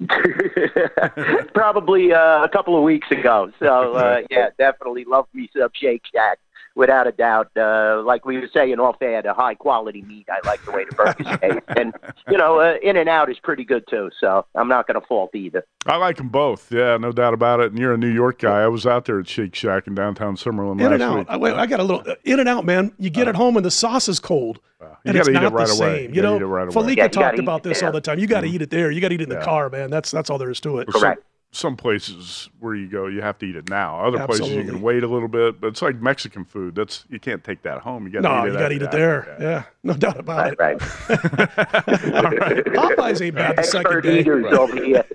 [1.54, 3.50] Probably uh, a couple of weeks ago.
[3.58, 6.38] So uh, yeah, definitely love me some Shake Shack
[6.78, 7.50] without a doubt.
[7.56, 10.26] Uh, like we were saying off air, the high quality meat.
[10.30, 11.92] I like the way the burgers taste, and
[12.30, 14.08] you know, uh, In and Out is pretty good too.
[14.18, 15.64] So I'm not going to fault either.
[15.86, 16.72] I like them both.
[16.72, 17.72] Yeah, no doubt about it.
[17.72, 18.62] And you're a New York guy.
[18.62, 21.26] I was out there at Shake Shack in downtown Summerlin In and Out.
[21.28, 22.92] I, I, got a little uh, In and Out, man.
[22.98, 24.60] You get uh, it home and the sauce is cold.
[25.04, 26.02] You got to eat it right away.
[26.04, 28.18] You, you know, right Falika yeah, talked about this all the time.
[28.18, 28.52] You got to mm.
[28.52, 28.90] eat it there.
[28.90, 29.90] You got to eat it in the car, man.
[29.90, 30.88] That's that's all there is to it.
[30.88, 31.22] Correct.
[31.50, 33.98] Some places where you go, you have to eat it now.
[34.00, 34.48] Other Absolutely.
[34.48, 36.74] places you can wait a little bit, but it's like Mexican food.
[36.74, 38.06] That's you can't take that home.
[38.06, 39.36] You got no, eat you got to eat it there.
[39.40, 39.48] Yeah.
[39.48, 39.64] yeah.
[39.82, 40.82] no doubt about right, it.
[41.08, 42.14] Right.
[42.14, 42.64] All right,
[42.96, 44.20] Popeyes ain't bad the second day.
[44.20, 45.04] eaters over here.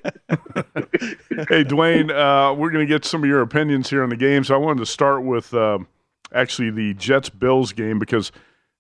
[1.50, 4.44] hey, Dwayne, uh, we're going to get some of your opinions here on the game.
[4.44, 5.88] So I wanted to start with um,
[6.34, 8.32] actually the Jets Bills game because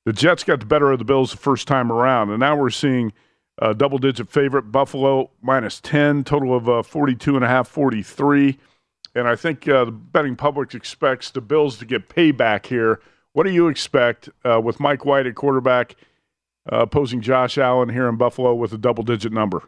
[0.05, 2.71] the Jets got the better of the Bills the first time around, and now we're
[2.71, 3.13] seeing
[3.59, 8.57] a double digit favorite Buffalo minus 10, total of uh, 42 and a half, 43.
[9.15, 12.99] And I think uh, the betting public expects the Bills to get payback here.
[13.33, 15.95] What do you expect uh, with Mike White at quarterback
[16.71, 19.63] uh, opposing Josh Allen here in Buffalo with a double digit number?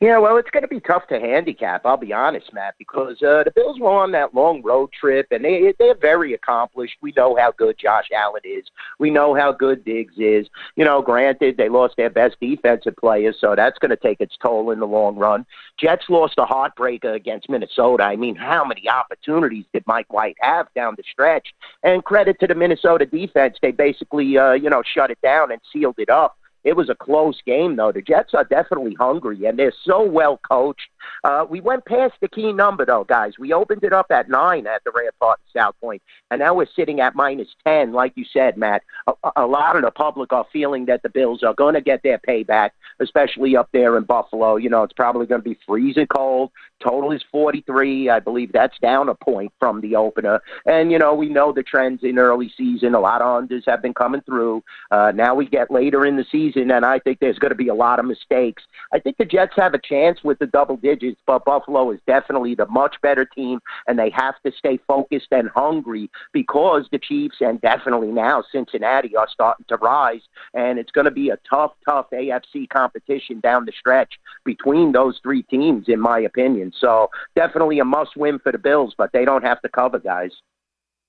[0.00, 1.84] Yeah, well, it's going to be tough to handicap.
[1.84, 5.44] I'll be honest, Matt, because uh, the Bills were on that long road trip, and
[5.44, 6.94] they they're very accomplished.
[7.02, 8.64] We know how good Josh Allen is.
[9.00, 10.46] We know how good Diggs is.
[10.76, 14.36] You know, granted, they lost their best defensive players, so that's going to take its
[14.40, 15.44] toll in the long run.
[15.80, 18.04] Jets lost a heartbreaker against Minnesota.
[18.04, 21.48] I mean, how many opportunities did Mike White have down the stretch?
[21.82, 25.60] And credit to the Minnesota defense, they basically uh, you know shut it down and
[25.72, 26.38] sealed it up.
[26.68, 27.92] It was a close game, though.
[27.92, 30.90] The Jets are definitely hungry, and they're so well coached.
[31.24, 33.38] Uh, we went past the key number, though, guys.
[33.38, 37.00] We opened it up at nine at the Rampart South Point, and now we're sitting
[37.00, 37.94] at minus ten.
[37.94, 41.42] Like you said, Matt, a, a lot of the public are feeling that the Bills
[41.42, 44.56] are going to get their payback, especially up there in Buffalo.
[44.56, 46.50] You know, it's probably going to be freezing cold.
[46.80, 48.08] Total is 43.
[48.08, 50.40] I believe that's down a point from the opener.
[50.66, 52.94] And, you know, we know the trends in early season.
[52.94, 54.62] A lot of unders have been coming through.
[54.90, 57.68] Uh, now we get later in the season, and I think there's going to be
[57.68, 58.62] a lot of mistakes.
[58.92, 62.54] I think the Jets have a chance with the double digits, but Buffalo is definitely
[62.54, 67.36] the much better team, and they have to stay focused and hungry because the Chiefs
[67.40, 70.22] and definitely now Cincinnati are starting to rise,
[70.54, 74.14] and it's going to be a tough, tough AFC competition down the stretch
[74.44, 76.67] between those three teams, in my opinion.
[76.78, 80.32] So definitely a must win for the Bills, but they don't have to cover, guys.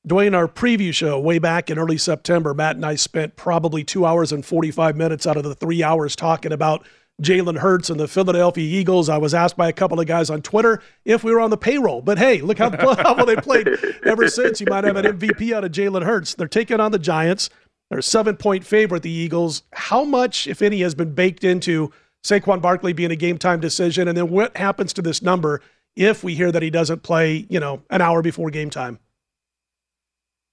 [0.08, 4.06] Dwayne, our preview show way back in early September, Matt and I spent probably two
[4.06, 6.86] hours and 45 minutes out of the three hours talking about
[7.22, 9.10] Jalen Hurts and the Philadelphia Eagles.
[9.10, 11.58] I was asked by a couple of guys on Twitter if we were on the
[11.58, 13.68] payroll, but hey, look how, how well they played
[14.06, 14.62] ever since.
[14.62, 16.34] You might have an MVP out of Jalen Hurts.
[16.34, 17.50] They're taking on the Giants.
[17.90, 19.64] They're a seven point favorite, the Eagles.
[19.74, 21.92] How much, if any, has been baked into
[22.24, 24.08] Saquon Barkley being a game time decision?
[24.08, 25.62] And then what happens to this number
[25.96, 29.00] if we hear that he doesn't play, you know, an hour before game time?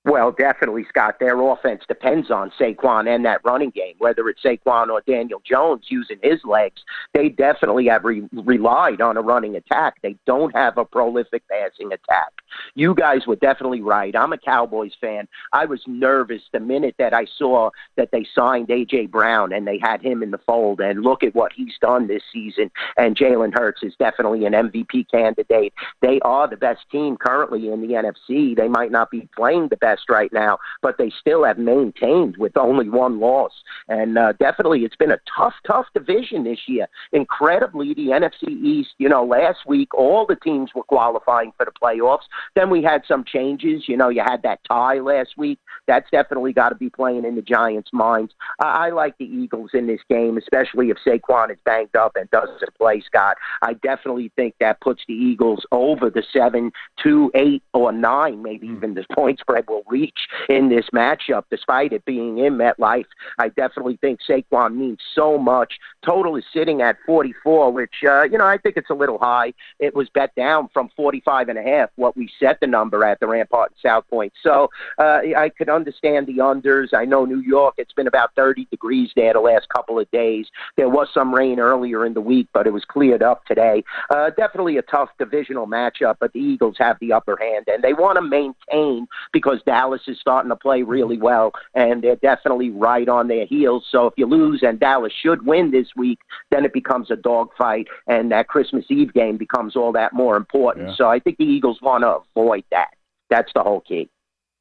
[0.07, 1.17] Well, definitely, Scott.
[1.19, 5.87] Their offense depends on Saquon and that running game, whether it's Saquon or Daniel Jones
[5.89, 6.81] using his legs.
[7.13, 9.97] They definitely have re- relied on a running attack.
[10.03, 12.29] They don't have a prolific passing attack.
[12.77, 14.15] You guys were definitely right.
[14.15, 15.27] I'm a Cowboys fan.
[15.53, 19.07] I was nervous the minute that I saw that they signed A.J.
[19.07, 20.81] Brown and they had him in the fold.
[20.81, 22.71] And look at what he's done this season.
[22.97, 25.75] And Jalen Hurts is definitely an MVP candidate.
[26.01, 28.57] They are the best team currently in the NFC.
[28.57, 32.57] They might not be playing the best right now, but they still have maintained with
[32.57, 33.53] only one loss.
[33.89, 36.87] And uh, definitely, it's been a tough, tough division this year.
[37.13, 41.73] Incredibly, the NFC East, you know, last week, all the teams were qualifying for the
[41.73, 42.25] playoffs.
[42.55, 43.85] Then we had some changes.
[43.89, 45.59] You know, you had that tie last week.
[45.87, 48.33] That's definitely got to be playing in the Giants' minds.
[48.61, 52.31] I, I like the Eagles in this game, especially if Saquon is banged up and
[52.31, 53.37] doesn't play, Scott.
[53.63, 58.67] I definitely think that puts the Eagles over the seven, two, eight, or nine, maybe
[58.67, 63.07] even the point spread will reach in this matchup, despite it being in MetLife.
[63.39, 65.75] I definitely think Saquon means so much.
[66.05, 69.53] Total is sitting at 44, which, uh, you know, I think it's a little high.
[69.79, 73.21] It was bet down from 45 and a half, what we set the number at
[73.21, 74.33] the Rampart and South Point.
[74.43, 76.95] So uh, I could understand the unders.
[76.95, 80.47] I know New York, it's been about 30 degrees there the last couple of days.
[80.77, 83.85] There was some rain earlier in the week, but it was cleared up today.
[84.11, 87.93] Uh, definitely a tough divisional matchup, but the Eagles have the upper hand, and they
[87.93, 93.09] want to maintain because Dallas is starting to play really well, and they're definitely right
[93.09, 93.85] on their heels.
[93.91, 96.19] So if you lose and Dallas should win this week,
[96.51, 100.89] then it becomes a dogfight, and that Christmas Eve game becomes all that more important.
[100.89, 100.95] Yeah.
[100.97, 102.89] So I think the Eagles want to avoid that.
[103.29, 104.09] That's the whole key.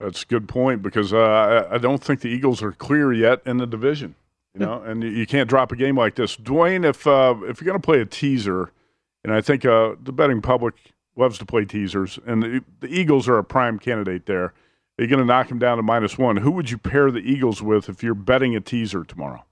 [0.01, 3.57] That's a good point because uh, I, don't think the Eagles are clear yet in
[3.57, 4.16] the division.
[4.53, 6.36] You know, and you- you can't drop a game like this.
[6.36, 8.72] Dwayne, if uh, if you're going to play a teaser,
[9.24, 10.76] and I think uh, the betting public
[11.16, 14.53] loves to play teasers, and the, the Eagles are a prime candidate there.
[14.97, 16.37] You're going to knock them down to minus one.
[16.37, 19.43] Who would you pair the Eagles with if you're betting a teaser tomorrow?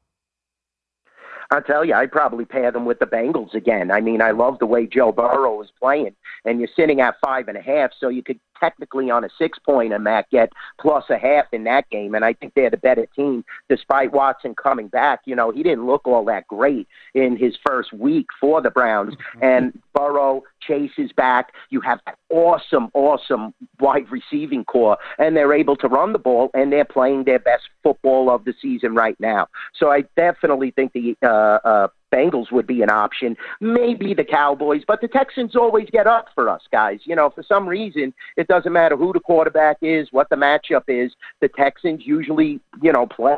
[1.51, 3.91] I'll tell you, I'd probably pair them with the Bengals again.
[3.91, 6.15] I mean, I love the way Joe Burrow is playing,
[6.45, 9.60] and you're sitting at five and a half, so you could technically on a six
[9.60, 12.16] pointer, Matt, get plus a half in that game.
[12.16, 15.22] And I think they're the better team despite Watson coming back.
[15.26, 19.16] You know, he didn't look all that great in his first week for the Browns.
[19.16, 19.43] Mm-hmm.
[19.43, 21.54] And Burrow, Chase is back.
[21.70, 21.99] You have
[22.30, 27.26] awesome, awesome wide receiving corps, and they're able to run the ball, and they're playing
[27.26, 29.47] their best football of the season right now.
[29.78, 34.84] So I definitely think the uh, uh, Bengals would be an option, maybe the Cowboys,
[34.88, 36.99] but the Texans always get up for us guys.
[37.05, 40.84] You know, for some reason, it doesn't matter who the quarterback is, what the matchup
[40.88, 41.11] is.
[41.41, 43.38] The Texans usually, you know, play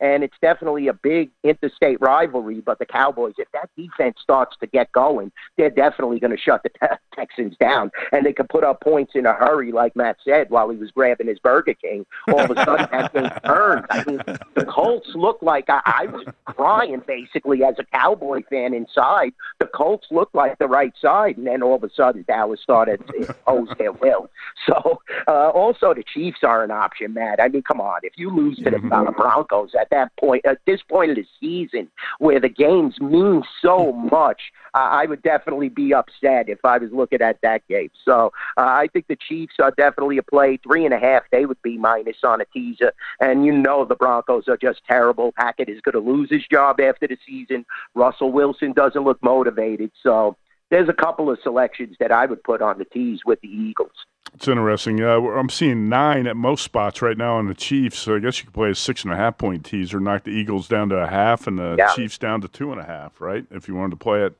[0.00, 2.60] and it's definitely a big interstate rivalry.
[2.60, 6.62] But the Cowboys, if that defense starts to get going, they're definitely going to shut
[6.62, 10.16] the te- Texans down, and they can put up points in a hurry, like Matt
[10.24, 12.06] said, while he was grabbing his Burger King.
[12.28, 13.86] All of a sudden, that game turned.
[13.90, 14.22] I mean,
[14.54, 19.32] the Colts looked like I, I was crying basically as a Cowboy fan inside.
[19.58, 23.06] The Colts looked like the right side, and then all of a sudden, Dallas started
[23.08, 24.30] to impose their will.
[24.66, 27.40] So, uh, also the Chiefs are an option, Matt.
[27.40, 30.58] I mean, come on, if you lose to the uh, Broncos at that point, at
[30.66, 34.40] this point of the season, where the games mean so much,
[34.74, 37.90] uh, I would definitely be upset if I was looking at that game.
[38.04, 40.58] So uh, I think the Chiefs are definitely a play.
[40.62, 42.92] Three and a half, they would be minus on a teaser.
[43.20, 45.32] And you know the Broncos are just terrible.
[45.36, 47.64] Hackett is going to lose his job after the season.
[47.94, 49.92] Russell Wilson doesn't look motivated.
[50.02, 50.36] So
[50.70, 54.06] there's a couple of selections that I would put on the tees with the Eagles.
[54.34, 55.02] It's interesting.
[55.02, 57.98] Uh, I'm seeing nine at most spots right now on the Chiefs.
[57.98, 60.30] So I guess you could play a six and a half point teaser, knock the
[60.30, 61.94] Eagles down to a half, and the yeah.
[61.94, 63.20] Chiefs down to two and a half.
[63.20, 63.44] Right?
[63.50, 64.34] If you wanted to play it,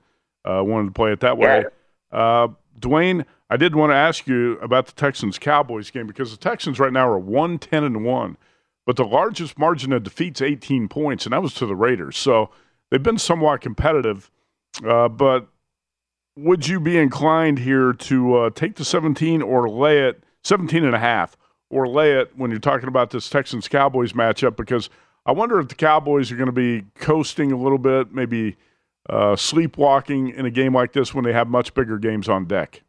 [0.44, 1.64] uh, wanted to play it that way.
[2.12, 2.18] Yeah.
[2.18, 6.38] Uh, Dwayne, I did want to ask you about the Texans Cowboys game because the
[6.38, 8.36] Texans right now are one ten and one,
[8.86, 12.16] but the largest margin of defeat's 18 points, and that was to the Raiders.
[12.16, 12.50] So
[12.90, 14.30] they've been somewhat competitive,
[14.86, 15.48] uh, but
[16.42, 20.94] would you be inclined here to uh, take the 17 or lay it 17 and
[20.94, 21.36] a half
[21.68, 24.56] or lay it when you're talking about this Texans Cowboys matchup?
[24.56, 24.88] Because
[25.26, 28.56] I wonder if the Cowboys are going to be coasting a little bit, maybe
[29.08, 32.82] uh, sleepwalking in a game like this when they have much bigger games on deck.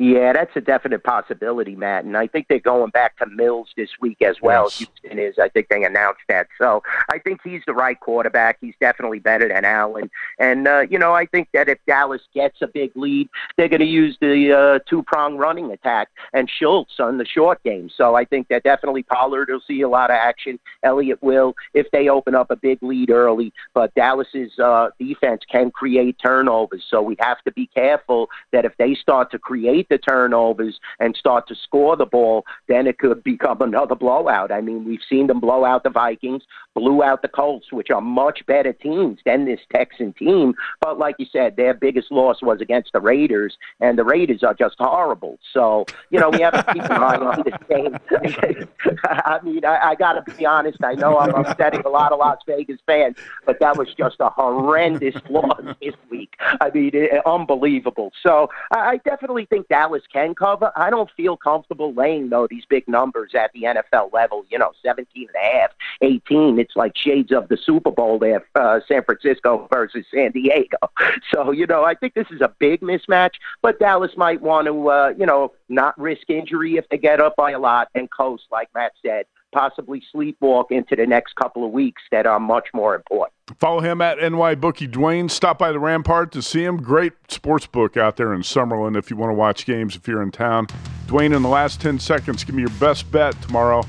[0.00, 2.04] Yeah, that's a definite possibility, Matt.
[2.04, 4.64] And I think they're going back to Mills this week as well.
[4.66, 4.78] Yes.
[4.78, 5.38] Houston is.
[5.40, 6.46] I think they announced that.
[6.56, 8.58] So I think he's the right quarterback.
[8.60, 10.08] He's definitely better than Allen.
[10.38, 13.80] And, uh, you know, I think that if Dallas gets a big lead, they're going
[13.80, 17.90] to use the uh, two prong running attack and Schultz on the short game.
[17.92, 20.60] So I think that definitely Pollard will see a lot of action.
[20.84, 23.52] Elliott will if they open up a big lead early.
[23.74, 26.84] But Dallas's uh, defense can create turnovers.
[26.88, 31.16] So we have to be careful that if they start to create the turnovers and
[31.16, 34.50] start to score the ball, then it could become another blowout.
[34.50, 36.42] I mean, we've seen them blow out the Vikings,
[36.74, 40.54] blew out the Colts, which are much better teams than this Texan team.
[40.80, 44.54] But like you said, their biggest loss was against the Raiders, and the Raiders are
[44.54, 45.38] just horrible.
[45.52, 47.98] So, you know, we have to keep an eye on this game.
[49.04, 50.78] I mean, I, I got to be honest.
[50.82, 53.16] I know I'm upsetting a lot of Las Vegas fans,
[53.46, 56.34] but that was just a horrendous loss this week.
[56.60, 58.12] I mean, it, unbelievable.
[58.22, 60.72] So I definitely think that Dallas can cover.
[60.74, 64.44] I don't feel comfortable laying though these big numbers at the NFL level.
[64.50, 65.70] You know, 17 and a half,
[66.02, 66.58] 18.
[66.58, 70.76] It's like shades of the Super Bowl there, uh, San Francisco versus San Diego.
[71.32, 73.34] So you know, I think this is a big mismatch.
[73.62, 77.36] But Dallas might want to, uh, you know, not risk injury if they get up
[77.36, 81.70] by a lot and coast, like Matt said possibly sleepwalk into the next couple of
[81.70, 83.32] weeks that are much more important.
[83.58, 85.30] Follow him at NY Bookie Dwayne.
[85.30, 86.76] Stop by the Rampart to see him.
[86.76, 90.22] Great sports book out there in Summerlin if you want to watch games if you're
[90.22, 90.66] in town.
[91.06, 93.82] Dwayne, in the last 10 seconds, give me your best bet tomorrow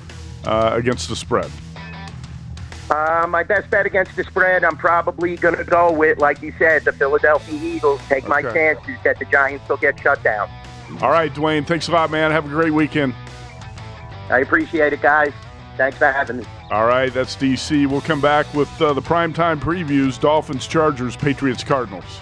[0.45, 1.51] uh, against the spread.
[2.89, 6.53] Uh, my best bet against the spread, I'm probably going to go with, like you
[6.57, 8.01] said, the Philadelphia Eagles.
[8.07, 8.30] Take okay.
[8.30, 10.49] my chances that the Giants will get shut down.
[11.01, 11.68] All right, Dwayne.
[11.68, 12.32] Thanks a lot, man.
[12.32, 13.14] Have a great weekend.
[14.30, 15.34] I appreciate it, guys.
[15.80, 16.45] Thanks for having me.
[16.71, 17.88] All right, that's DC.
[17.88, 22.19] We'll come back with uh, the primetime previews Dolphins, Chargers, Patriots, Cardinals.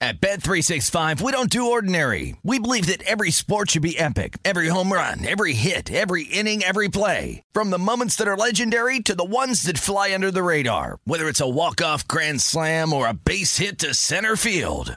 [0.00, 2.36] At Bet365, we don't do ordinary.
[2.44, 6.62] We believe that every sport should be epic every home run, every hit, every inning,
[6.62, 7.42] every play.
[7.50, 11.26] From the moments that are legendary to the ones that fly under the radar, whether
[11.26, 14.96] it's a walk-off grand slam or a base hit to center field.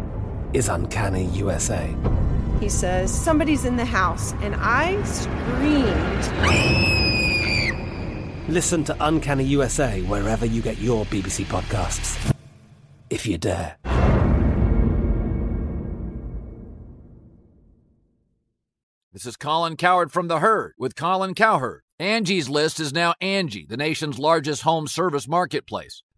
[0.53, 1.95] is Uncanny USA.
[2.59, 6.29] He says, Somebody's in the house, and I screamed.
[8.49, 12.33] Listen to Uncanny USA wherever you get your BBC podcasts,
[13.09, 13.77] if you dare.
[19.13, 21.83] This is Colin Cowherd from The Herd with Colin Cowherd.
[21.99, 26.01] Angie's List is now Angie, the nation's largest home service marketplace.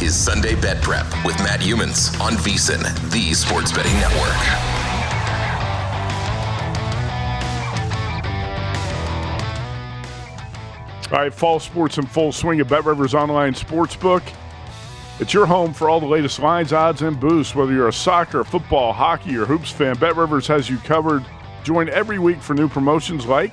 [0.00, 4.32] Is Sunday Bet Prep with Matt Youmans on VSIN, the Sports Betting Network.
[11.12, 14.22] All right, fall sports in full swing at Bet Rivers Online Sportsbook.
[15.18, 17.56] It's your home for all the latest lines, odds, and boosts.
[17.56, 21.24] Whether you're a soccer, football, hockey, or hoops fan, Bet Rivers has you covered.
[21.64, 23.52] Join every week for new promotions like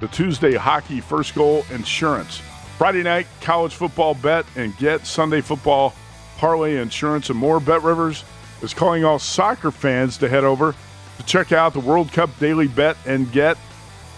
[0.00, 2.42] the Tuesday Hockey First Goal Insurance.
[2.78, 5.94] Friday night college football bet and get Sunday football
[6.38, 7.60] parlay insurance and more.
[7.60, 8.24] Bet Rivers
[8.62, 10.74] is calling all soccer fans to head over
[11.16, 13.56] to check out the World Cup daily bet and get.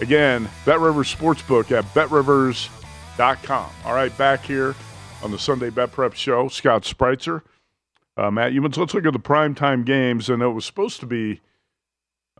[0.00, 3.70] Again, Bet Rivers Sportsbook at betrivers.com.
[3.84, 4.74] All right, back here
[5.22, 7.42] on the Sunday Bet Prep Show, Scott Spritzer,
[8.16, 8.76] uh, Matt Youmans.
[8.76, 10.28] Let's look at the primetime games.
[10.28, 11.40] And it was supposed to be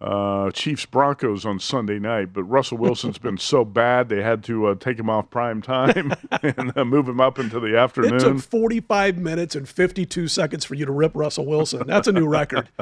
[0.00, 4.66] uh, Chiefs Broncos on Sunday night, but Russell Wilson's been so bad they had to
[4.66, 8.14] uh, take him off prime time and uh, move him up into the afternoon.
[8.14, 11.86] It took 45 minutes and 52 seconds for you to rip Russell Wilson.
[11.86, 12.68] That's a new record.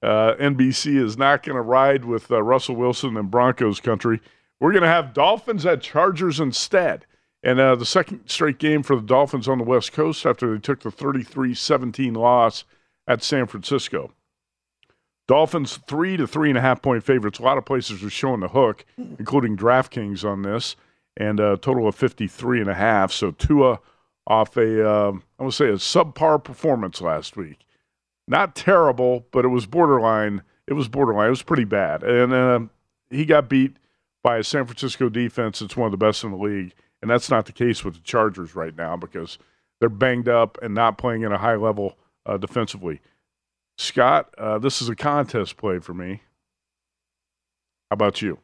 [0.00, 4.20] Uh, NBC is not going to ride with uh, Russell Wilson in Broncos country.
[4.60, 7.04] We're going to have Dolphins at Chargers instead.
[7.42, 10.60] And uh, the second straight game for the Dolphins on the West Coast after they
[10.60, 12.64] took the 33 17 loss
[13.06, 14.12] at San Francisco.
[15.28, 17.38] Dolphins three to three and a half point favorites.
[17.38, 20.74] A lot of places are showing the hook, including DraftKings on this,
[21.16, 23.12] and a total of 53 and a half.
[23.12, 23.78] So Tua
[24.26, 27.58] off a, um, I would say a subpar performance last week.
[28.26, 30.42] Not terrible, but it was borderline.
[30.66, 31.28] It was borderline.
[31.28, 32.02] It was pretty bad.
[32.02, 32.60] And uh,
[33.10, 33.76] he got beat
[34.22, 36.74] by a San Francisco defense that's one of the best in the league.
[37.00, 39.38] And that's not the case with the Chargers right now because
[39.78, 43.00] they're banged up and not playing at a high level uh, defensively.
[43.78, 46.22] Scott, uh, this is a contest play for me.
[47.90, 48.38] How about you?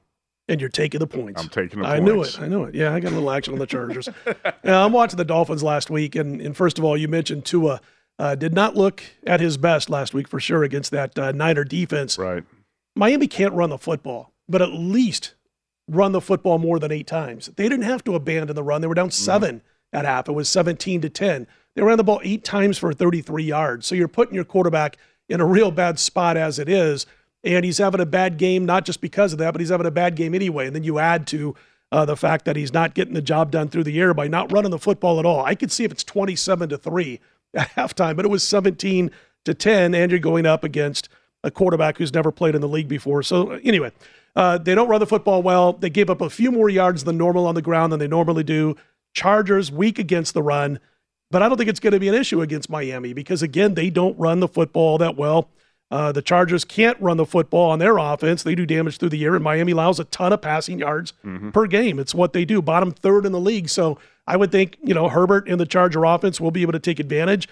[0.49, 1.43] And you're taking the points.
[1.43, 2.05] I'm taking the I points.
[2.05, 2.41] knew it.
[2.41, 2.74] I knew it.
[2.74, 4.09] Yeah, I got a little action on the Chargers.
[4.64, 7.80] yeah, I'm watching the Dolphins last week, and, and first of all, you mentioned Tua
[8.18, 11.64] uh, did not look at his best last week for sure against that uh, Niner
[11.64, 12.16] defense.
[12.16, 12.45] Right.
[12.95, 15.35] Miami can't run the football, but at least
[15.89, 17.51] run the football more than eight times.
[17.57, 18.82] They didn't have to abandon the run.
[18.82, 19.97] They were down 7 mm-hmm.
[19.97, 20.28] at half.
[20.28, 21.47] It was 17 to 10.
[21.74, 23.87] They ran the ball eight times for 33 yards.
[23.87, 24.99] So you're putting your quarterback–
[25.29, 27.07] in a real bad spot as it is.
[27.43, 29.91] And he's having a bad game, not just because of that, but he's having a
[29.91, 30.66] bad game anyway.
[30.66, 31.55] And then you add to
[31.93, 34.51] uh, the fact that he's not getting the job done through the air by not
[34.51, 35.45] running the football at all.
[35.45, 37.20] I could see if it's 27 to 3
[37.55, 39.11] at halftime, but it was 17
[39.45, 41.09] to 10, and you're going up against
[41.45, 43.22] a quarterback who's never played in the league before.
[43.22, 43.93] So, anyway,
[44.35, 45.75] uh, they don't run the football well.
[45.75, 48.43] They gave up a few more yards than normal on the ground than they normally
[48.43, 48.77] do.
[49.12, 50.81] Chargers weak against the run
[51.35, 53.91] but I don't think it's going to be an issue against Miami because, again, they
[53.91, 55.51] don't run the football that well.
[55.91, 58.45] Uh, the Chargers can't run the football on their offense.
[58.45, 61.51] They do damage through the air, and Miami allows a ton of passing yards mm-hmm.
[61.51, 61.99] per game.
[61.99, 63.68] It's what they do, bottom third in the league.
[63.68, 66.78] So I would think, you know, Herbert and the Charger offense will be able to
[66.78, 67.49] take advantage.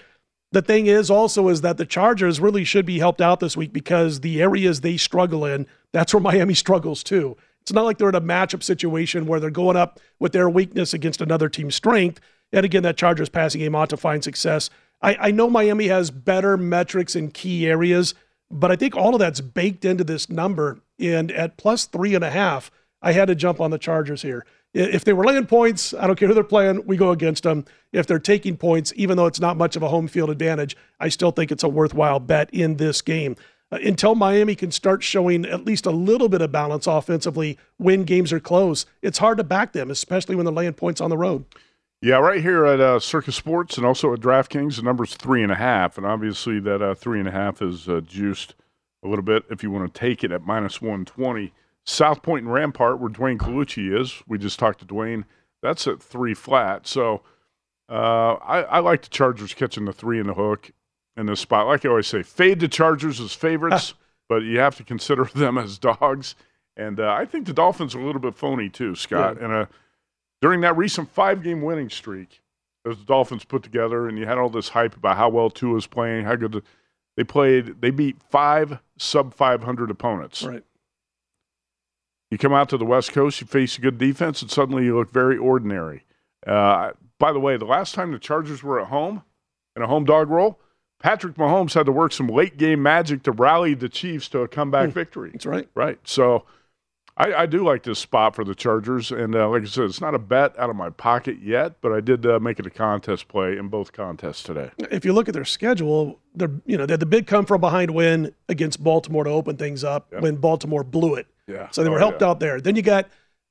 [0.53, 3.73] The thing is also is that the Chargers really should be helped out this week
[3.73, 7.35] because the areas they struggle in, that's where Miami struggles too.
[7.63, 10.93] It's not like they're in a matchup situation where they're going up with their weakness
[10.93, 12.21] against another team's strength.
[12.53, 14.69] And again, that Chargers passing game ought to find success.
[15.01, 18.13] I, I know Miami has better metrics in key areas,
[18.49, 20.79] but I think all of that's baked into this number.
[20.99, 24.45] And at plus three and a half, I had to jump on the Chargers here.
[24.73, 27.65] If they were laying points, I don't care who they're playing, we go against them.
[27.91, 31.09] If they're taking points, even though it's not much of a home field advantage, I
[31.09, 33.35] still think it's a worthwhile bet in this game.
[33.71, 38.03] Uh, until Miami can start showing at least a little bit of balance offensively when
[38.03, 41.17] games are close, it's hard to back them, especially when they're laying points on the
[41.17, 41.45] road.
[42.03, 45.53] Yeah, right here at uh, Circa Sports and also at DraftKings, the number's three and
[45.53, 48.55] a half, and obviously that uh, three and a half is uh, juiced
[49.05, 51.53] a little bit if you want to take it at minus one twenty.
[51.85, 55.23] South Point and Rampart, where Dwayne Colucci is, we just talked to Dwayne.
[55.61, 56.87] That's at three flat.
[56.87, 57.21] So
[57.87, 60.71] uh, I, I, like the Chargers catching the three in the hook
[61.15, 61.67] in this spot.
[61.67, 63.93] Like I always say, fade the Chargers as favorites,
[64.27, 66.35] but you have to consider them as dogs.
[66.75, 69.37] And uh, I think the Dolphins are a little bit phony too, Scott.
[69.37, 69.45] Yeah.
[69.45, 69.65] And uh,
[70.43, 72.41] during that recent five game winning streak
[72.85, 75.75] as the Dolphins put together, and you had all this hype about how well Tua
[75.75, 76.63] was playing, how good the,
[77.15, 77.79] they played.
[77.79, 80.43] They beat five sub 500 opponents.
[80.43, 80.65] Right.
[82.29, 84.97] You come out to the West Coast, you face a good defense, and suddenly you
[84.97, 86.03] look very ordinary.
[86.45, 89.23] Uh, by the way, the last time the Chargers were at home
[89.77, 90.59] in a home dog role,
[90.99, 94.49] Patrick Mahomes had to work some late game magic to rally the Chiefs to a
[94.49, 95.29] comeback mm, victory.
[95.29, 95.69] That's right.
[95.73, 95.99] Right.
[96.03, 96.43] So
[97.15, 100.01] I, I, do like this spot for the Chargers, and uh, like I said, it's
[100.01, 102.71] not a bet out of my pocket yet, but I did uh, make it a
[102.71, 104.71] contest play in both contests today.
[104.89, 107.61] If you look at their schedule, they're you know they had the big come from
[107.61, 110.21] behind win against Baltimore to open things up yeah.
[110.21, 111.27] when Baltimore blew it.
[111.47, 112.29] Yeah, so they were oh, helped yeah.
[112.29, 112.59] out there.
[112.59, 113.07] Then you got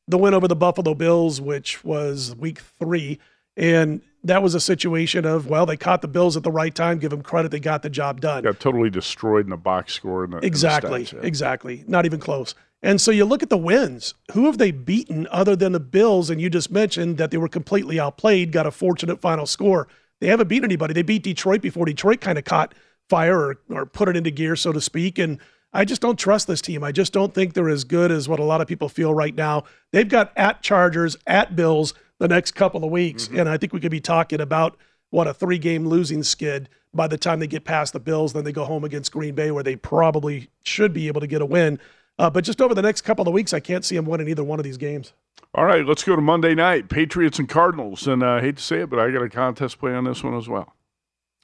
[0.09, 3.21] the win over the Buffalo Bills, which was week three,
[3.57, 6.99] and that was a situation of well, they caught the Bills at the right time.
[6.99, 8.43] Give them credit; they got the job done.
[8.43, 10.25] Got totally destroyed in the box score.
[10.25, 11.29] In the, exactly, in the stats, yeah.
[11.29, 11.85] exactly.
[11.87, 12.57] Not even close.
[12.83, 14.15] And so you look at the wins.
[14.33, 16.31] Who have they beaten other than the Bills?
[16.31, 19.87] And you just mentioned that they were completely outplayed, got a fortunate final score.
[20.21, 20.93] They haven't beat anybody.
[20.93, 22.75] They beat Detroit before Detroit kind of caught
[23.09, 25.19] fire or, or put it into gear, so to speak.
[25.19, 25.39] And
[25.73, 26.85] I just don't trust this team.
[26.85, 29.35] I just don't think they're as good as what a lot of people feel right
[29.35, 29.65] now.
[29.93, 33.25] They've got at Chargers, at Bills the next couple of weeks.
[33.25, 33.41] Mm-hmm.
[33.41, 34.77] And I think we could be talking about
[35.11, 38.33] what a three game losing skid by the time they get past the Bills.
[38.33, 41.43] Then they go home against Green Bay, where they probably should be able to get
[41.43, 41.79] a win.
[42.19, 44.45] Uh, but just over the next couple of weeks, I can't see him winning either
[44.45, 45.13] one of these games.
[45.55, 48.07] All right, let's go to Monday night Patriots and Cardinals.
[48.07, 50.23] And uh, I hate to say it, but I got a contest play on this
[50.23, 50.75] one as well.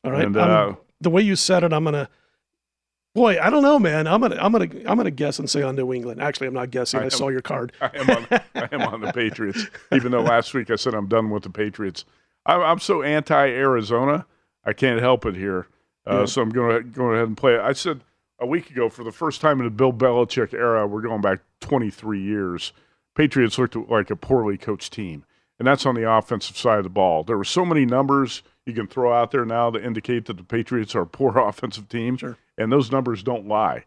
[0.05, 0.25] All right.
[0.25, 2.09] And, uh, the way you said it, I'm going to.
[3.15, 4.07] Boy, I don't know, man.
[4.07, 6.23] I'm gonna, I'm gonna, I'm gonna guess and say on New England.
[6.23, 7.01] Actually, I'm not guessing.
[7.01, 7.73] I, I am, saw your card.
[7.81, 9.67] I am, on, I am on the Patriots.
[9.93, 12.05] Even though last week I said I'm done with the Patriots.
[12.47, 14.27] I'm, I'm so anti-Arizona.
[14.65, 15.67] I can't help it here.
[16.09, 16.25] Uh, yeah.
[16.27, 17.61] So I'm going to go ahead and play it.
[17.61, 18.03] I said
[18.39, 21.41] a week ago, for the first time in the Bill Belichick era, we're going back
[21.61, 22.73] 23 years,
[23.15, 25.25] Patriots looked like a poorly coached team.
[25.59, 27.25] And that's on the offensive side of the ball.
[27.25, 30.45] There were so many numbers you can throw out there now to indicate that the
[30.45, 32.17] Patriots are a poor offensive team.
[32.17, 32.37] Sure.
[32.57, 33.85] And those numbers don't lie.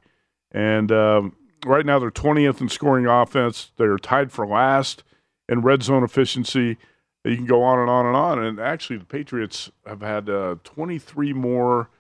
[0.52, 1.36] And um,
[1.66, 3.72] right now, they're 20th in scoring offense.
[3.78, 5.04] They're tied for last
[5.48, 6.78] in red zone efficiency.
[7.24, 8.44] You can go on and on and on.
[8.44, 11.90] And actually, the Patriots have had uh, 23 more–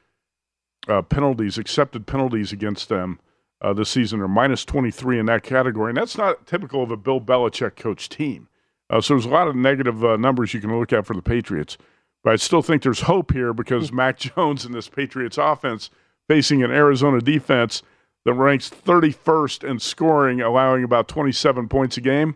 [0.87, 3.19] uh, penalties, accepted penalties against them
[3.61, 5.91] uh, this season are minus 23 in that category.
[5.91, 8.47] And that's not typical of a Bill Belichick coach team.
[8.89, 11.21] Uh, so there's a lot of negative uh, numbers you can look at for the
[11.21, 11.77] Patriots.
[12.23, 15.89] But I still think there's hope here because Mac Jones and this Patriots offense
[16.27, 17.83] facing an Arizona defense
[18.25, 22.35] that ranks 31st in scoring, allowing about 27 points a game.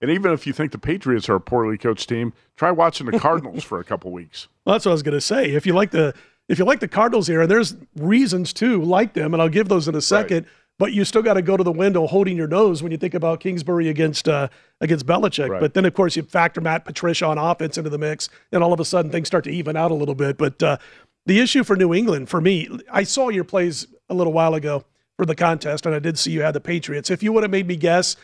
[0.00, 3.18] And even if you think the Patriots are a poorly coached team, try watching the
[3.18, 4.48] Cardinals for a couple weeks.
[4.64, 5.52] Well, that's what I was going to say.
[5.52, 6.14] If you like the
[6.48, 9.68] if you like the Cardinals here, and there's reasons to like them, and I'll give
[9.68, 10.44] those in a second.
[10.44, 10.52] Right.
[10.78, 13.14] But you still got to go to the window holding your nose when you think
[13.14, 14.48] about Kingsbury against uh,
[14.82, 15.48] against Belichick.
[15.48, 15.60] Right.
[15.60, 18.74] But then, of course, you factor Matt Patricia on offense into the mix, and all
[18.74, 20.36] of a sudden things start to even out a little bit.
[20.36, 20.76] But uh,
[21.24, 24.84] the issue for New England, for me, I saw your plays a little while ago
[25.16, 27.10] for the contest, and I did see you had the Patriots.
[27.10, 28.16] If you would have made me guess,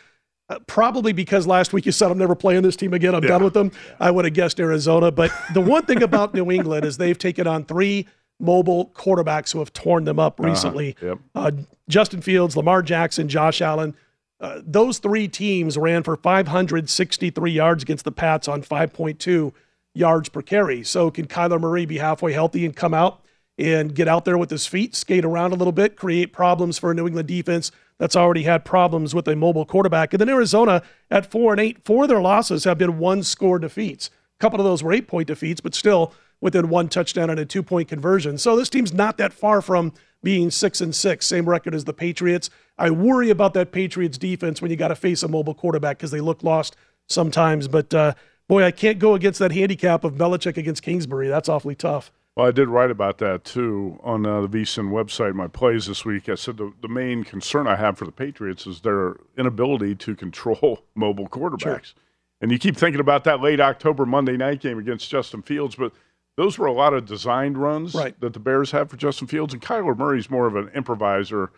[0.49, 3.29] uh, probably because last week you said I'm never playing this team again, I'm yeah.
[3.29, 3.71] done with them.
[3.99, 5.11] I would have guessed Arizona.
[5.11, 8.07] But the one thing about New England is they've taken on three
[8.39, 10.49] mobile quarterbacks who have torn them up uh-huh.
[10.49, 10.95] recently.
[11.01, 11.07] Uh-huh.
[11.07, 11.19] Yep.
[11.35, 11.51] Uh,
[11.89, 13.95] Justin Fields, Lamar Jackson, Josh Allen.
[14.39, 19.53] Uh, those three teams ran for 563 yards against the Pats on 5.2
[19.93, 20.83] yards per carry.
[20.83, 23.21] So can Kyler Murray be halfway healthy and come out
[23.57, 26.91] and get out there with his feet, skate around a little bit, create problems for
[26.91, 27.71] a New England defense
[28.03, 30.13] that's already had problems with a mobile quarterback?
[30.13, 33.57] And then Arizona at four and eight, four of their losses have been one score
[33.57, 34.09] defeats.
[34.37, 37.45] A couple of those were eight point defeats, but still within one touchdown and a
[37.45, 38.37] two point conversion.
[38.37, 41.93] So this team's not that far from being six and six, same record as the
[41.93, 42.49] Patriots.
[42.77, 46.11] I worry about that Patriots defense when you got to face a mobile quarterback because
[46.11, 46.75] they look lost
[47.07, 47.69] sometimes.
[47.69, 48.15] But uh,
[48.49, 51.29] boy, I can't go against that handicap of Belichick against Kingsbury.
[51.29, 52.11] That's awfully tough.
[52.35, 55.35] Well, I did write about that too on uh, the VSIN website.
[55.35, 56.29] My plays this week.
[56.29, 60.15] I said the, the main concern I have for the Patriots is their inability to
[60.15, 61.85] control mobile quarterbacks.
[61.85, 62.01] Sure.
[62.41, 65.93] And you keep thinking about that late October Monday night game against Justin Fields, but
[66.35, 68.19] those were a lot of designed runs right.
[68.19, 69.53] that the Bears have for Justin Fields.
[69.53, 71.51] And Kyler Murray's more of an improviser,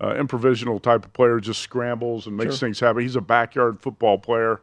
[0.00, 2.66] uh, improvisational type of player, just scrambles and makes sure.
[2.66, 3.02] things happen.
[3.02, 4.60] He's a backyard football player,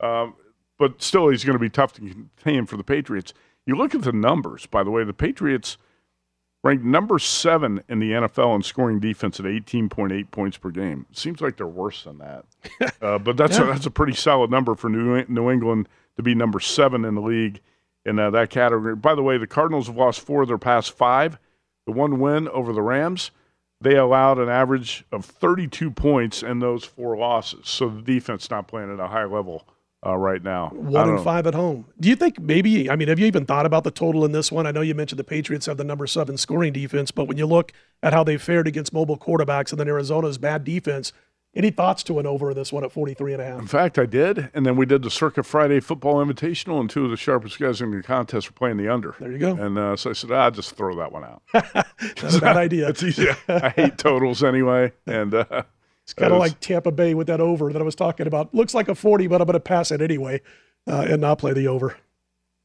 [0.00, 0.34] um,
[0.78, 3.32] but still, he's going to be tough to contain for the Patriots.
[3.66, 5.76] You look at the numbers, by the way, the Patriots
[6.62, 11.06] ranked number seven in the NFL in scoring defense at 18.8 points per game.
[11.12, 12.44] Seems like they're worse than that.
[13.02, 13.64] uh, but that's, yeah.
[13.64, 17.14] a, that's a pretty solid number for New, New England to be number seven in
[17.14, 17.60] the league
[18.04, 18.96] in uh, that category.
[18.96, 21.38] By the way, the Cardinals have lost four of their past five.
[21.86, 23.30] The one win over the Rams,
[23.80, 27.68] they allowed an average of 32 points in those four losses.
[27.68, 29.66] So the defense not playing at a high level
[30.04, 30.70] uh, right now.
[30.70, 31.86] One and five at home.
[31.98, 32.90] Do you think maybe?
[32.90, 34.66] I mean, have you even thought about the total in this one?
[34.66, 37.46] I know you mentioned the Patriots have the number seven scoring defense, but when you
[37.46, 37.72] look
[38.02, 41.12] at how they fared against mobile quarterbacks and then Arizona's bad defense,
[41.56, 43.58] any thoughts to an over in this one at 43 and a half?
[43.58, 44.50] In fact, I did.
[44.52, 47.80] And then we did the Circa Friday Football Invitational, and two of the sharpest guys
[47.80, 49.16] in the contest were playing the under.
[49.18, 49.56] There you go.
[49.56, 51.42] And uh, so I said, I'll just throw that one out.
[52.20, 52.88] That's a bad idea.
[52.90, 53.28] it's easy.
[53.48, 54.92] I hate totals anyway.
[55.06, 55.62] And uh,
[56.06, 58.54] it's kind of like Tampa Bay with that over that I was talking about.
[58.54, 60.40] Looks like a 40, but I'm going to pass it anyway
[60.86, 61.96] uh, and not play the over.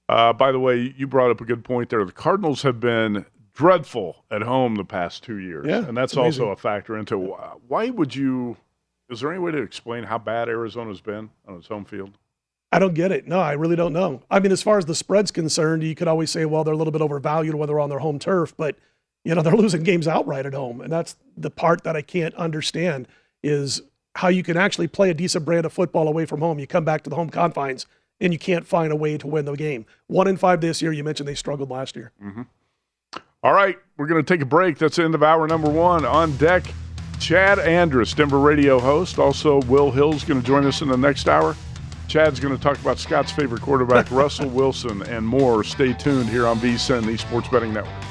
[0.08, 2.06] Uh, by the way, you brought up a good point there.
[2.06, 3.26] The Cardinals have been
[3.56, 5.66] dreadful at home the past two years.
[5.68, 7.18] Yeah, and that's also a factor into
[7.68, 8.58] why would you–
[9.10, 12.12] is there any way to explain how bad Arizona's been on its home field?
[12.72, 13.28] I don't get it.
[13.28, 14.22] No, I really don't know.
[14.30, 16.78] I mean, as far as the spread's concerned, you could always say, well, they're a
[16.78, 18.78] little bit overvalued when they're on their home turf, but
[19.26, 22.36] you know they're losing games outright at home, and that's the part that I can't
[22.36, 23.08] understand
[23.44, 23.82] is
[24.16, 26.60] how you can actually play a decent brand of football away from home.
[26.60, 27.86] You come back to the home confines
[28.20, 29.86] and you can't find a way to win the game.
[30.08, 30.92] One in five this year.
[30.92, 32.12] You mentioned they struggled last year.
[32.24, 32.44] Mm-hmm.
[33.44, 34.78] All right, we're going to take a break.
[34.78, 36.64] That's the end of hour number one on deck.
[37.20, 39.18] Chad Andrus, Denver radio host.
[39.18, 41.56] Also, Will Hill's going to join us in the next hour.
[42.08, 45.64] Chad's going to talk about Scott's favorite quarterback, Russell Wilson, and more.
[45.64, 48.11] Stay tuned here on VSIN, the Sports Betting Network.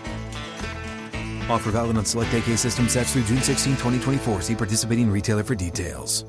[1.51, 4.41] Offer valid on select AK system sets through June 16, 2024.
[4.41, 6.25] See participating retailer for details.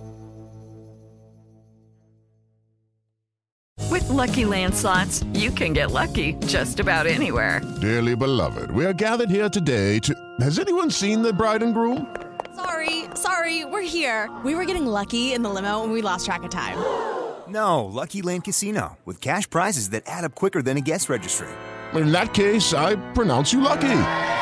[3.91, 7.61] With Lucky Land slots, you can get lucky just about anywhere.
[7.81, 10.15] Dearly beloved, we are gathered here today to.
[10.41, 12.15] Has anyone seen the bride and groom?
[12.57, 14.31] Sorry, sorry, we're here.
[14.45, 16.79] We were getting lucky in the limo and we lost track of time.
[17.49, 21.51] No, Lucky Land Casino, with cash prizes that add up quicker than a guest registry
[22.01, 23.89] in that case, I pronounce you lucky.